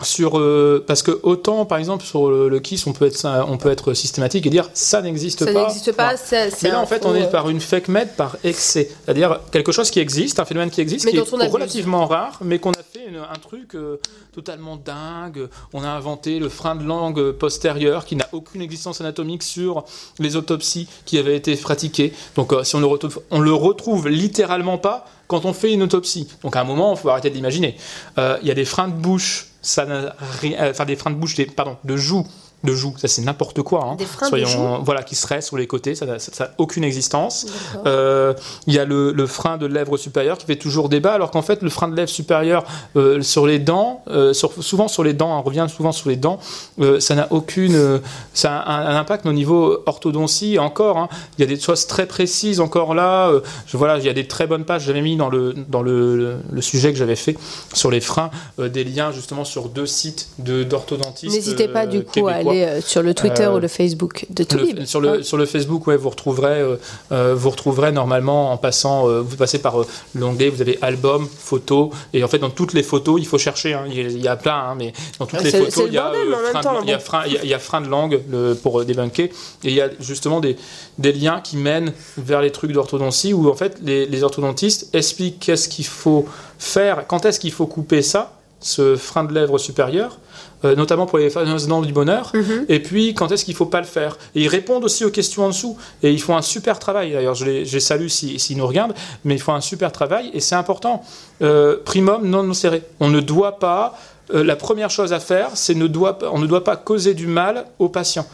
[0.01, 3.57] Sur, euh, parce que autant, par exemple, sur le, le kiss, on peut, être, on
[3.57, 5.63] peut être systématique et dire ça n'existe ça pas.
[5.63, 6.03] n'existe pas.
[6.15, 6.17] Voilà.
[6.17, 8.89] c'est Mais là, en fait, on est euh, par une fake med par excès.
[9.03, 11.51] C'est-à-dire quelque chose qui existe, un phénomène qui existe, Mais qui est on abuse.
[11.53, 13.97] relativement rare, mais qu'on a fait une- un truc euh,
[14.33, 15.49] totalement dingue.
[15.73, 19.83] On a inventé le frein de langue postérieur qui n'a aucune existence anatomique sur
[20.17, 22.13] les autopsies qui avaient été pratiquées.
[22.37, 25.83] Donc, euh, si on le retrouve, on le retrouve littéralement pas quand on fait une
[25.83, 26.27] autopsie.
[26.43, 27.75] Donc, à un moment, il faut arrêter d'imaginer.
[28.17, 31.15] Il y a des freins de bouche, ça n'a rien, euh, enfin des freins de
[31.15, 32.27] bouche, des, pardon, de joue
[32.63, 32.93] de joue.
[32.97, 33.85] Ça, c'est n'importe quoi.
[33.85, 33.95] Hein.
[33.95, 36.17] Des freins de Soyons, voilà, qui seraient sur les côtés, ça n'a
[36.57, 37.45] aucune existence.
[37.85, 38.33] Euh,
[38.67, 41.41] Il y a le, le frein de lèvre supérieur qui fait toujours débat, alors qu'en
[41.41, 42.63] fait, le frein de lèvre supérieur
[42.95, 46.15] euh, sur les dents, euh, sur- souvent sur les dents, on revient souvent sur les
[46.15, 46.39] dents,
[46.81, 48.01] euh, ça n'a aucune.
[48.33, 50.97] ça a un, un impact au niveau orthodontie encore.
[50.97, 51.09] hein.
[51.37, 53.31] Il y a des choses très précises encore là.
[53.67, 54.83] je, voilà, il y a des très bonnes pages.
[54.83, 57.37] J'avais mis dans le, dans le, le- le sujet que j'avais fait
[57.73, 61.33] sur les freins des liens justement sur deux sites de- d'orthodontistes.
[61.33, 62.48] N'hésitez pas du coup à québécois.
[62.51, 64.85] Aller euh, sur le Twitter Euh, ou le Facebook de Le- Toubib.
[64.85, 65.23] sur, le, Hein.
[65.23, 66.63] sur le Facebook, ouais, vous retrouverez,
[67.11, 69.75] euh, vous retrouverez normalement en passant, vous passez par
[70.15, 73.73] l'onglet, vous avez album, photos, et en fait dans toutes les photos, il faut chercher,
[73.73, 75.97] hein, il, y a, plein, hein, mais dans toutes Ouais, les photos, le il y
[75.97, 79.31] a, frein de- langue le- pour débunker, et
[79.63, 80.55] il y a justement des,
[80.97, 85.39] des liens qui mènent vers les trucs d'orthodontie où en fait les, les orthodontistes expliquent
[85.39, 86.25] qu'est-ce qu'il faut
[86.57, 90.17] faire, quand est-ce qu'il faut couper ça, ce frein de lèvre supérieur,
[90.65, 92.65] euh, notamment pour les fameuses dents du bonheur, Mhm.
[92.69, 94.17] et puis quand est-ce qu'il faut pas le faire?
[94.35, 97.35] Et ils répondent aussi aux questions en dessous, et ils font un super travail, d'ailleurs
[97.35, 98.93] je les, je les salue s'ils s'ils nous regardent,
[99.23, 101.01] mais ils font un super travail, et c'est important.
[101.41, 102.81] Euh, primum non nocere.
[102.99, 103.97] On ne doit pas,
[104.33, 107.27] euh, la première chose à faire, c'est ne doit, on ne doit pas causer du
[107.27, 108.25] mal au patient.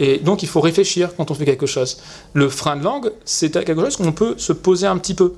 [0.00, 1.98] Et donc il faut réfléchir quand on fait quelque chose.
[2.32, 5.34] Le frein de langue, c'est quelque chose qu'on peut se poser un petit peu.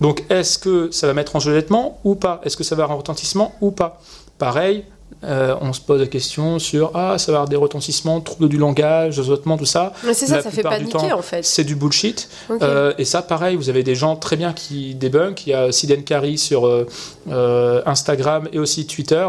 [0.00, 2.40] Donc est-ce que ça va mettre en gellettement ou pas?
[2.44, 4.00] Est-ce que ça va avoir un retentissement ou pas?
[4.38, 4.84] Pareil,
[5.22, 8.56] euh, on se pose la question sur ah ça va avoir des retentissements, troubles du
[8.56, 9.92] langage, zozotement, tout ça.
[10.04, 11.44] Mais c'est ça, la ça fait paniquer temps, en fait.
[11.44, 12.28] C'est du bullshit.
[12.62, 15.46] Euh, et ça, pareil, vous avez des gens très bien qui débunkent.
[15.46, 19.26] Il y a Siden Kari sur euh, Instagram et aussi Twitter,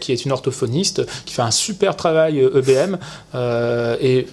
[0.00, 2.98] qui est une orthophoniste, qui fait un super travail EBM.
[3.34, 4.26] Euh, et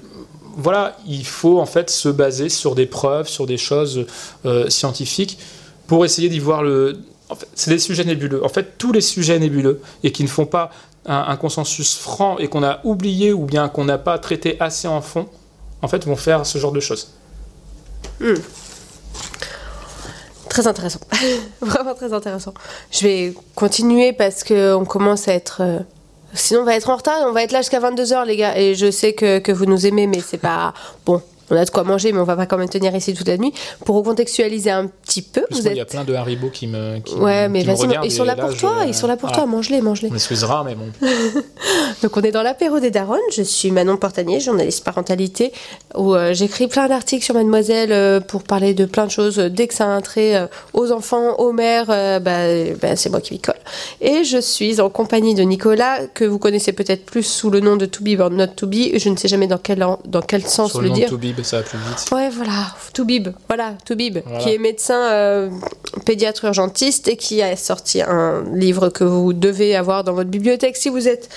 [0.55, 4.05] voilà, il faut en fait se baser sur des preuves, sur des choses
[4.69, 5.37] scientifiques
[5.85, 6.97] pour essayer d'y voir le.
[7.53, 8.43] C'est des sujets nébuleux.
[8.43, 10.71] En fait, tous les sujets nébuleux et qui ne font pas
[11.05, 15.01] un, consensus franc et qu'on a oublié ou bien qu'on n'a pas traité assez en
[15.01, 15.27] fond,
[15.81, 17.11] en fait, vont faire ce genre de choses.
[20.49, 20.99] Très intéressant.
[21.61, 22.53] Vraiment très intéressant.
[22.91, 25.61] Je vais continuer parce qu'on commence à être.
[25.61, 25.79] euh,
[26.33, 28.57] Sinon, on va être en retard et on va être là jusqu'à 22h, les gars.
[28.57, 30.73] Et je sais que, que vous nous aimez, mais c'est pas.
[31.05, 33.27] Bon, on a de quoi manger, mais on va pas quand même tenir ici toute
[33.27, 33.53] la nuit.
[33.85, 35.89] Pour recontextualiser un petit peu, Plus vous moi, il y a êtes.
[35.89, 36.99] plein de Haribo qui me.
[36.99, 39.43] Qui, Ouais, mais vas-y, ils sont là pour je- toi, ils sont là pour voilà.
[39.43, 40.09] toi, mange-les, mange-les.
[40.11, 40.85] On excusera, mais bon.
[42.03, 45.51] Donc on est dans l'apéro des Daronnes, je suis Manon Portanier, journaliste parentalité,
[45.95, 49.37] où euh, j'écris plein d'articles sur Mademoiselle euh, pour parler de plein de choses.
[49.37, 52.95] Dès que ça a un trait euh, aux enfants, aux mères, euh, bah, euh, bah,
[52.95, 53.55] c'est moi qui m'y colle.
[54.01, 57.77] Et je suis en compagnie de Nicolas, que vous connaissez peut-être plus sous le nom
[57.77, 60.21] de To Be or Not To Be, je ne sais jamais dans quel, en- dans
[60.21, 61.09] quel sens Sur le le dire.
[61.37, 62.11] Toubib, ça va plus vite.
[62.11, 64.39] Ouais, voilà, Toubib, voilà, Toubib, Voilà.
[64.39, 65.49] qui est médecin euh,
[66.05, 70.77] pédiatre urgentiste et qui a sorti un livre que vous devez avoir dans votre bibliothèque
[70.77, 71.29] si vous êtes,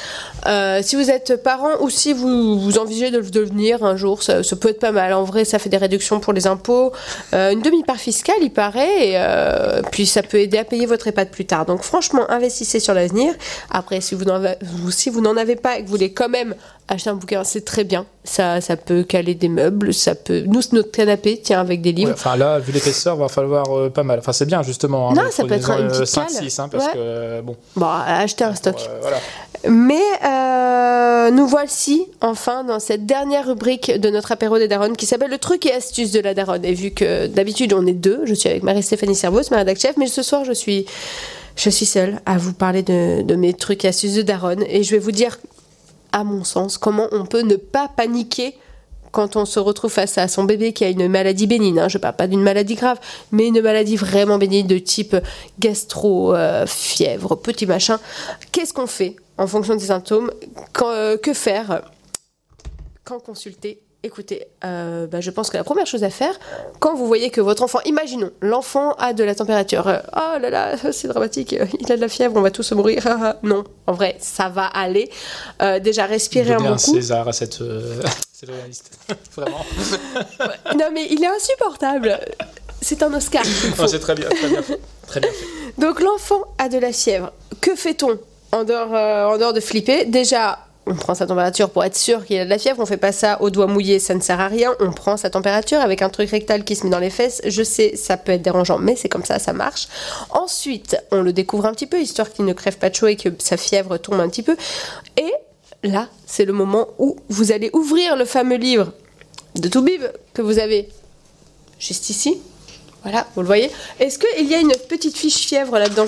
[0.46, 4.22] euh, si vous êtes parent ou si vous, vous envisagez de le devenir un jour.
[4.22, 5.12] Ça, ça peut être pas mal.
[5.12, 6.92] En vrai, ça fait des réductions pour les impôts,
[7.34, 11.30] euh, une demi-part fiscale, il paraît, et puis ça peut aider à payer votre EHPAD
[11.30, 11.66] plus tard.
[11.66, 13.34] Donc franchement, investissez sur l'avenir.
[13.70, 14.54] Après, si vous n'en avez,
[14.90, 16.54] si vous n'en avez pas et que vous voulez quand même
[16.90, 18.04] acheter un bouquin, c'est très bien.
[18.24, 20.42] Ça, ça peut caler des meubles, ça peut.
[20.46, 22.10] Nous, notre canapé tient avec des livres.
[22.10, 24.18] Ouais, enfin là, vu l'épaisseur, va falloir euh, pas mal.
[24.18, 25.10] Enfin, c'est bien justement.
[25.10, 26.44] hein, Non, ça peut être une petite 5, cale.
[26.44, 26.92] 6, hein, parce Ouais.
[26.92, 27.56] que euh, bon.
[27.76, 28.76] Bon, acheter un stock.
[28.88, 29.16] euh, voilà.
[29.68, 35.04] Mais euh, nous voici enfin dans cette dernière rubrique de notre apéro des darons qui
[35.06, 36.64] s'appelle le truc et astuce de la daronne.
[36.64, 39.96] Et vu que d'habitude on est deux, je suis avec Marie-Stéphanie Servos, ma rédac chef,
[39.98, 40.86] mais ce soir je suis,
[41.56, 44.64] je suis seule à vous parler de, de mes trucs et astuces de daronne.
[44.66, 45.38] Et je vais vous dire,
[46.12, 48.56] à mon sens, comment on peut ne pas paniquer
[49.12, 51.98] quand on se retrouve face à son bébé qui a une maladie bénigne, hein, je
[51.98, 53.00] parle pas d'une maladie grave,
[53.32, 55.16] mais une maladie vraiment bénigne de type
[55.58, 57.98] gastro, euh, fièvre, petit machin,
[58.52, 60.30] qu'est-ce qu'on fait en fonction des symptômes?
[60.82, 61.82] Euh, Que faire?
[63.04, 66.32] Quand consulter Écoutez, euh, bah, je pense que la première chose à faire,
[66.78, 70.48] quand vous voyez que votre enfant, imaginons, l'enfant a de la température, euh, oh là
[70.48, 73.04] là, c'est dramatique, euh, il a de la fièvre, on va tous mourir.
[73.42, 75.10] non, en vrai, ça va aller.
[75.82, 76.94] Déjà, respirer un bon un coup.
[76.94, 77.62] César à cette,
[78.32, 78.90] cette journaliste.
[79.36, 79.66] Vraiment.
[80.78, 82.18] Non, mais il est insupportable.
[82.80, 83.44] C'est un Oscar.
[83.78, 84.80] Non, c'est très bien, très bien fait.
[85.06, 85.80] Très bien fait.
[85.80, 87.32] Donc l'enfant a de la fièvre.
[87.60, 88.18] Que fait-on
[88.52, 90.06] en dehors, en dehors de flipper?
[90.06, 92.80] Déjà, on prend sa température pour être sûr qu'il a de la fièvre.
[92.80, 94.74] On fait pas ça au doigt mouillé, ça ne sert à rien.
[94.80, 97.42] On prend sa température avec un truc rectal qui se met dans les fesses.
[97.46, 99.88] Je sais, ça peut être dérangeant, mais c'est comme ça, ça marche.
[100.30, 103.16] Ensuite, on le découvre un petit peu, histoire qu'il ne crève pas de chaud et
[103.16, 104.56] que sa fièvre tombe un petit peu.
[105.16, 105.32] Et
[105.84, 108.92] là, c'est le moment où vous allez ouvrir le fameux livre
[109.56, 110.02] de Toubib
[110.34, 110.88] que vous avez
[111.78, 112.38] juste ici.
[113.02, 113.70] Voilà, vous le voyez.
[113.98, 116.06] Est-ce qu'il y a une petite fiche fièvre là-dedans?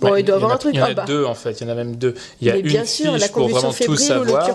[0.00, 0.74] Bon, Ouais, il doit y en avoir a- un truc.
[0.74, 1.04] Il y en a Ah bah.
[1.06, 2.14] deux en fait, il y en a même deux.
[2.40, 4.48] Il y a Mais une bien sûr, la fiche pour vraiment tout savoir.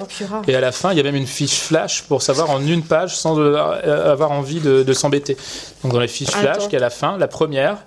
[0.47, 2.83] Et à la fin, il y a même une fiche flash pour savoir en une
[2.83, 5.37] page sans euh, avoir envie de, de s'embêter.
[5.83, 6.67] Donc dans les fiches flash, Attends.
[6.67, 7.77] qui est à la fin, la première,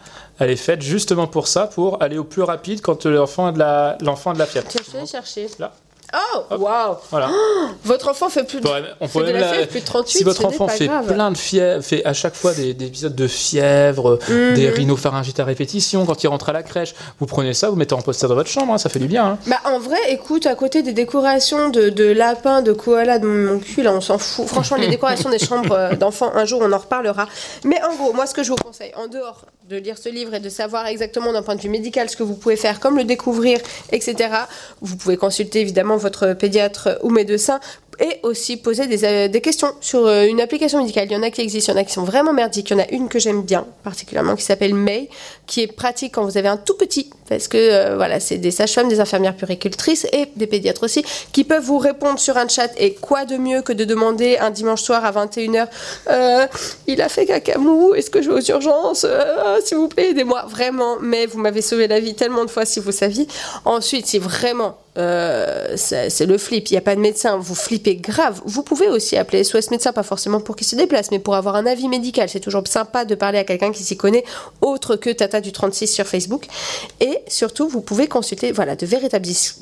[0.40, 3.58] elle est faite justement pour ça, pour aller au plus rapide quand l'enfant a de
[3.60, 4.66] la, l'enfant a de la fièvre.
[4.92, 5.46] Vais chercher.
[5.60, 5.72] Là.
[6.14, 6.60] Oh, Hop.
[6.60, 7.30] waouh Voilà.
[7.84, 9.84] Votre enfant fait plus de, on fait pourrait de même la la- fièvre plus de
[9.86, 11.06] 38, si votre enfant fait grave.
[11.12, 14.54] plein de fièvre, fait à chaque fois des, des épisodes de fièvre, Mhm.
[14.54, 17.94] des rhinopharyngites à répétition, quand il rentre à la crèche, vous prenez ça, vous mettez
[17.94, 19.24] en poster dans votre chambre, hein, ça fait du bien.
[19.26, 19.38] hein.
[19.46, 23.58] Bah en vrai, écoute, à côté des décorations de, de lapins, de koalas de mon
[23.58, 24.46] cul, là on s'en fout.
[24.46, 27.26] Franchement, les décorations des chambres euh, d'enfants, un jour on en reparlera.
[27.64, 30.34] Mais en gros, moi ce que je vous conseille, en dehors de lire ce livre
[30.34, 32.96] et de savoir exactement d'un point de vue médical ce que vous pouvez faire, comme
[32.98, 33.58] le découvrir,
[33.92, 34.28] etc.,
[34.82, 37.58] vous pouvez consulter évidemment votre pédiatre ou médecin
[38.00, 41.06] et aussi poser des, euh, questions sur euh, une application médicale.
[41.10, 42.70] Il y en a qui existent, il y en a qui sont vraiment merdiques.
[42.70, 45.08] Il y en a une que j'aime bien, particulièrement, qui s'appelle May,
[45.46, 48.50] qui est pratique quand vous avez un tout petit, parce que euh, voilà, c'est des
[48.50, 52.70] sages-femmes, des infirmières puricultrices et des pédiatres aussi, qui peuvent vous répondre sur un chat.
[52.78, 55.68] Et quoi de mieux que de demander un dimanche soir à 21h,
[56.10, 56.46] euh,
[56.86, 59.06] il a fait cacamou, est-ce que je vais aux urgences
[59.64, 60.44] S'il vous plaît, aidez-moi.
[60.48, 63.26] Vraiment, mais vous m'avez sauvé la vie tellement de fois si vous saviez.
[63.64, 68.40] Ensuite, si vraiment c'est le flip, il n'y a pas de médecin, vous flippez grave.
[68.46, 71.54] Vous pouvez aussi appeler SOS médecin, pas forcément pour qu'il se déplace, mais pour avoir
[71.56, 72.28] un avis médical.
[72.28, 74.24] C'est toujours sympa de parler à quelqu'un qui s'y connaît,
[74.60, 76.46] autre que Tata du 36 sur Facebook.
[77.00, 79.56] Et surtout, vous pouvez consulter voilà, de, véritables, ex-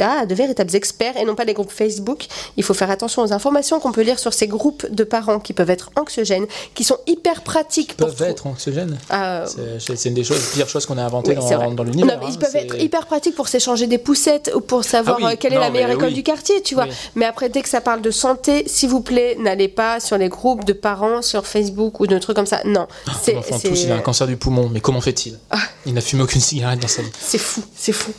[0.00, 2.26] ah, de véritables experts et non pas les groupes Facebook.
[2.56, 5.52] Il faut faire attention aux informations qu'on peut lire sur ces groupes de parents qui
[5.52, 8.98] peuvent être anxiogènes, qui sont hyper pratiques pour peuvent être anxiogènes?
[9.10, 9.44] Ah,
[9.78, 12.18] C'est une des choses, pires choses qu'on a inventées oui, dans, dans l'univers.
[12.18, 15.24] Mais hein, ils peuvent être hyper pratiques pour s'échanger des poussettes ou pour savoir Ah
[15.26, 16.14] oui, euh, quelle est la meilleure école oui.
[16.14, 16.86] du quartier, tu vois.
[17.14, 20.28] Mais après, dès que ça parle de santé, s'il vous plaît, n'allez pas sur les
[20.28, 22.60] groupes de parents sur Facebook ou de trucs comme ça.
[22.64, 22.86] Non,
[23.22, 25.38] c'est enfant c'est- tous, il a un cancer du poumon, mais comment fait-il?
[25.50, 25.58] Ah.
[25.86, 27.10] Il n'a fumé aucune cigarette dans sa vie.
[27.20, 28.12] c'est fou, c'est fou.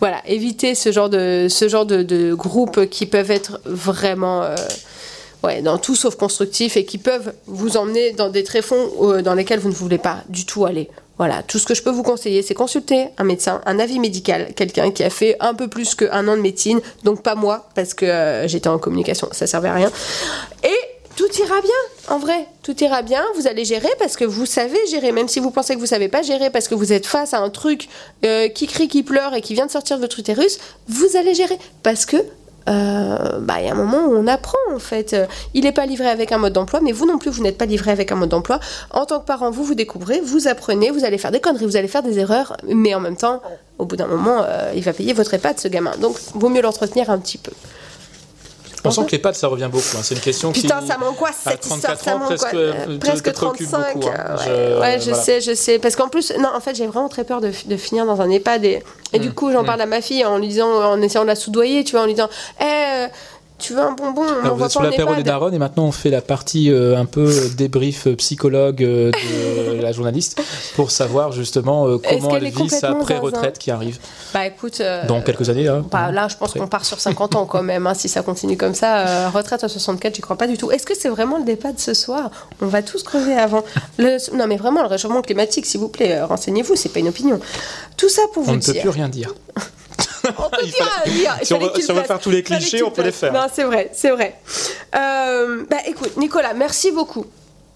[0.00, 4.54] Voilà, évitez ce genre de ce genre de, de groupes qui peuvent être vraiment euh,
[5.42, 9.34] ouais, dans tout sauf constructifs et qui peuvent vous emmener dans des tréfonds euh, dans
[9.34, 10.88] lesquels vous ne voulez pas du tout aller.
[11.18, 14.54] Voilà, tout ce que je peux vous conseiller, c'est consulter un médecin, un avis médical,
[14.54, 17.92] quelqu'un qui a fait un peu plus qu'un an de médecine, donc pas moi, parce
[17.92, 19.90] que euh, j'étais en communication, ça servait à rien.
[20.62, 20.78] Et
[21.16, 24.78] tout ira bien, en vrai, tout ira bien, vous allez gérer parce que vous savez
[24.88, 27.34] gérer, même si vous pensez que vous savez pas gérer parce que vous êtes face
[27.34, 27.88] à un truc
[28.24, 31.34] euh, qui crie, qui pleure et qui vient de sortir de votre utérus, vous allez
[31.34, 31.58] gérer.
[31.82, 32.18] Parce que
[32.68, 35.16] euh, bah, il y a un moment où on apprend en fait.
[35.54, 37.66] Il n'est pas livré avec un mode d'emploi, mais vous non plus, vous n'êtes pas
[37.66, 38.60] livré avec un mode d'emploi.
[38.90, 41.76] En tant que parent, vous vous découvrez, vous apprenez, vous allez faire des conneries, vous
[41.76, 43.40] allez faire des erreurs, mais en même temps,
[43.78, 45.92] au bout d'un moment, euh, il va payer votre EHPAD, ce gamin.
[46.00, 47.52] Donc, vaut mieux l'entretenir un petit peu.
[48.84, 49.96] On sent que les pattes, ça revient beaucoup.
[49.96, 50.00] hein.
[50.02, 50.86] C'est une question Putain, qui.
[50.86, 53.94] ça m'angoisse cette histoire, 34 ça ans, presque, Euh, te- presque te préoccupe 35.
[53.94, 54.12] beaucoup, hein.
[54.18, 55.22] euh, ouais, Je- ouais, je voilà.
[55.22, 55.78] sais, je sais.
[55.78, 58.30] Parce qu'en plus, non, en fait, j'ai vraiment très peur de, de finir dans un
[58.30, 58.64] EHPAD.
[58.64, 59.66] Et, et du Mm, coup, j'en mm.
[59.66, 62.06] parle à ma fille en lui disant, en essayant de la soudoyer, tu vois, en
[62.06, 62.28] lui disant,
[62.60, 63.06] Eh, euh,
[63.58, 65.92] tu veux un bonbon On Alors, vous êtes sur l'apéro des darons et maintenant on
[65.92, 69.10] fait la partie euh, un peu euh, débrief euh, psychologue euh,
[69.76, 70.40] de la journaliste
[70.76, 73.98] pour savoir justement euh, comment elle vit sa pré-retraite qui arrive
[74.32, 74.82] Bah écoute.
[75.08, 75.64] dans quelques années.
[75.64, 78.22] Là, bah, là, je pense qu'on part sur 50 ans quand même, hein, si ça
[78.22, 79.30] continue comme ça.
[79.30, 80.70] Retraite à 64, j'y crois pas du tout.
[80.70, 82.30] Est-ce que c'est vraiment le départ de ce soir?
[82.62, 83.64] On va tous crever avant.
[83.98, 87.40] Le- Non, mais vraiment, le réchauffement climatique, s'il vous plaît, renseignez-vous, c'est pas une opinion.
[87.96, 89.34] Tout ça pour vous on ne peut plus rien dire.
[90.38, 92.08] On peut dire, fallait- dire, Si on veut- qu'il si on veut place.
[92.08, 93.32] faire tous les clichés, on peut les faire.
[93.32, 94.34] Non, c'est vrai, c'est vrai.
[94.94, 97.26] Euh, bah écoute, Nicolas, merci beaucoup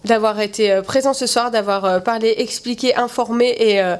[0.05, 3.97] d'avoir été euh, présent ce soir, d'avoir euh, parlé, expliqué, informé et euh,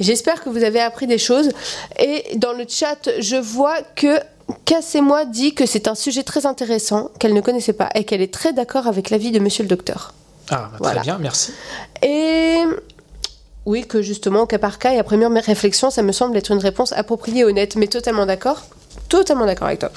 [0.00, 1.50] j'espère que vous avez appris des choses.
[1.98, 4.18] Et dans le chat, je vois que
[4.66, 8.32] Cassez-moi dit que c'est un sujet très intéressant qu'elle ne connaissait pas et qu'elle est
[8.34, 10.12] très d'accord avec l'avis de monsieur le docteur.
[10.50, 10.94] Ah, bah, Voilà.
[10.96, 11.52] très bien, merci.
[12.02, 12.56] Et
[13.64, 16.50] oui, que justement, au cas par cas et après mûre réflexion, ça me semble être
[16.50, 18.64] une réponse appropriée et honnête, mais totalement d'accord.
[19.08, 19.90] Totalement d'accord avec toi.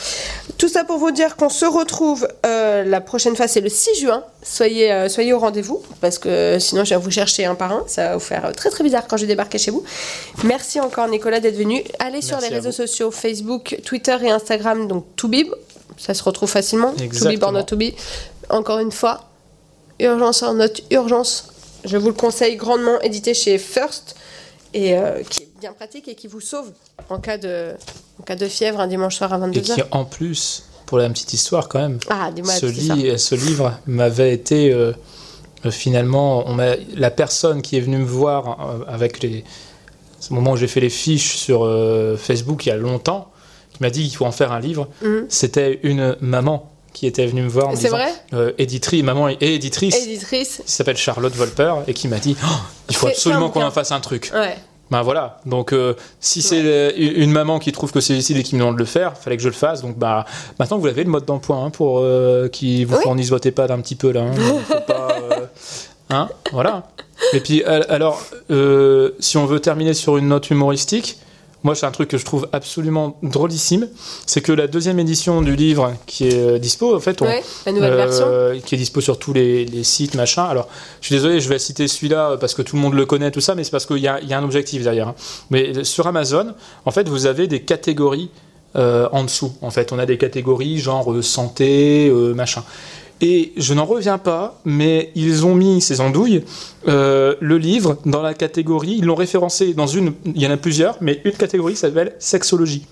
[0.58, 4.00] Tout ça pour vous dire qu'on se retrouve euh, la prochaine fois, c'est le 6
[4.00, 4.24] juin.
[4.44, 7.84] Soyez, euh, soyez au rendez-vous, parce que sinon je vais vous chercher un par un.
[7.88, 9.84] Ça va vous faire euh, très très bizarre quand je débarquer chez vous.
[10.44, 11.84] Merci encore Nicolas d'être venu.
[12.00, 12.76] Allez sur les à réseaux vous.
[12.76, 15.48] sociaux Facebook, Twitter et Instagram, donc Toubib.
[15.98, 16.94] Ça se retrouve facilement.
[16.94, 17.66] Toubib or not.
[18.50, 19.22] Encore une fois,
[20.00, 21.48] Urgence en note urgence.
[21.86, 24.16] Je vous le conseille grandement, édité chez First,
[24.74, 26.72] et euh, qui est bien pratique et qui vous sauve
[27.10, 27.74] en cas de,
[28.20, 29.76] en cas de fièvre un dimanche soir à Et 22h.
[29.76, 34.92] qui, en plus, pour la petite histoire quand même, Ah, ce, livre m'avait été euh,
[35.66, 39.44] euh, finalement, on la personne qui est venue me voir avec les,
[40.20, 43.32] ce moment où j'ai fait les fiches sur euh, Facebook il y a longtemps,
[43.72, 45.26] qui m'a dit qu'il faut en faire un livre, Mhm.
[45.30, 48.52] c'était une maman qui était venue me voir C'est vrai euh,
[49.04, 50.62] maman et éditrice, Éditrice.
[50.66, 52.48] qui s'appelle Charlotte Volper et qui m'a dit Oh,
[52.90, 54.32] il faut absolument qu'on en fasse un truc.
[54.34, 54.56] Ouais.
[54.92, 58.54] Ben voilà, donc euh, si c'est une maman qui trouve que c'est utile et qui
[58.56, 59.82] me demande de le faire, fallait que je le fasse.
[59.82, 60.26] Donc bah
[60.60, 63.02] maintenant vous avez le mode d'emploi hein, pour euh, qui vous Oui.
[63.04, 64.22] fournisse votre EHPAD un petit peu là.
[64.22, 64.34] Hein,
[64.68, 65.46] faut pas, euh,
[66.12, 66.84] hein, voilà.
[67.34, 68.22] Et puis al- alors,
[69.20, 71.18] si on veut terminer sur une note humoristique,
[71.66, 73.90] moi c'est un truc que je trouve absolument drôlissime,
[74.26, 77.44] c'est que la deuxième édition du livre qui est euh, dispo, en fait, on, Ouais,
[77.66, 78.26] la nouvelle version.
[78.28, 80.44] euh, qui est dispo sur tous les, les sites, machin.
[80.46, 80.70] Alors,
[81.02, 83.32] je suis désolé, je vais citer celui-là euh, parce que tout le monde le connaît,
[83.32, 85.08] tout ça, mais c'est parce qu'il y a, il y a un objectif derrière.
[85.10, 85.16] hein.
[85.50, 86.54] Mais sur Amazon,
[86.86, 88.30] en fait, vous avez des catégories
[88.76, 89.54] euh, en dessous.
[89.62, 92.64] En fait, on a des catégories genre santé, machin.
[93.22, 96.44] Et je n'en reviens pas, mais ils ont mis ces andouilles,
[96.88, 100.58] euh, le livre, dans la catégorie, ils l'ont référencé dans une, il y en a
[100.58, 102.86] plusieurs, mais une catégorie s'appelle sexologie.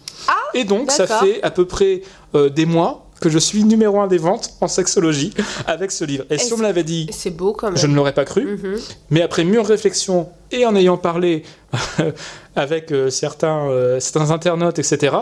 [0.53, 2.01] et donc, ça fait à peu près
[2.35, 5.33] euh, des mois que je suis numéro un des ventes en sexologie
[5.67, 6.25] avec ce livre.
[6.29, 7.77] Et si Est-ce- on me l'avait dit, C'est beau quand même.
[7.77, 8.43] je ne l'aurais pas cru.
[8.57, 8.75] Mhm.
[9.11, 11.43] Mais après mûre réflexion et en ayant parlé
[12.55, 15.15] avec euh, certains, euh, certains internautes, etc.,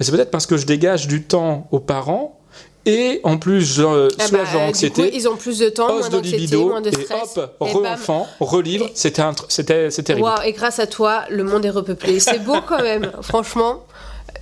[0.00, 2.35] c'est peut-être parce que je dégage du temps aux parents
[2.86, 5.02] et en plus je euh, Ah bah, du anxiété.
[5.02, 7.36] coup, ils ont plus de temps, moins d'anxiété, libido moins de et stress.
[7.36, 7.84] hop, Et bam.
[7.84, 10.24] re-enfant, re-livre, c'était c'était terrible.
[10.24, 12.18] Waouh, et grâce à toi, le monde est repeuplé.
[12.20, 13.82] C'est beau quand même, franchement.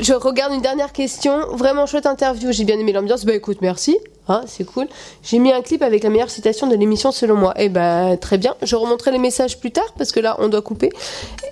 [0.01, 1.55] Je regarde une dernière question.
[1.57, 2.51] Vraiment chouette interview.
[2.51, 3.25] J'ai bien aimé l'ambiance.
[3.25, 3.97] Bah écoute, merci.
[4.27, 4.89] Hein, c'est cool.
[5.23, 7.55] J'ai mis un clip avec la meilleure citation de l'émission selon moi.
[7.61, 8.57] Et bah très bien.
[8.63, 10.91] Je remonterai les messages plus tard parce que là on doit couper.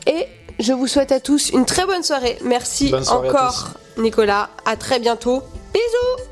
[0.08, 0.26] Et
[0.58, 2.36] je vous souhaite à tous une très bonne soirée.
[2.42, 4.50] Merci Bonne soirée à encore, Nicolas.
[4.64, 5.42] À très bientôt.
[5.72, 6.31] Bisous.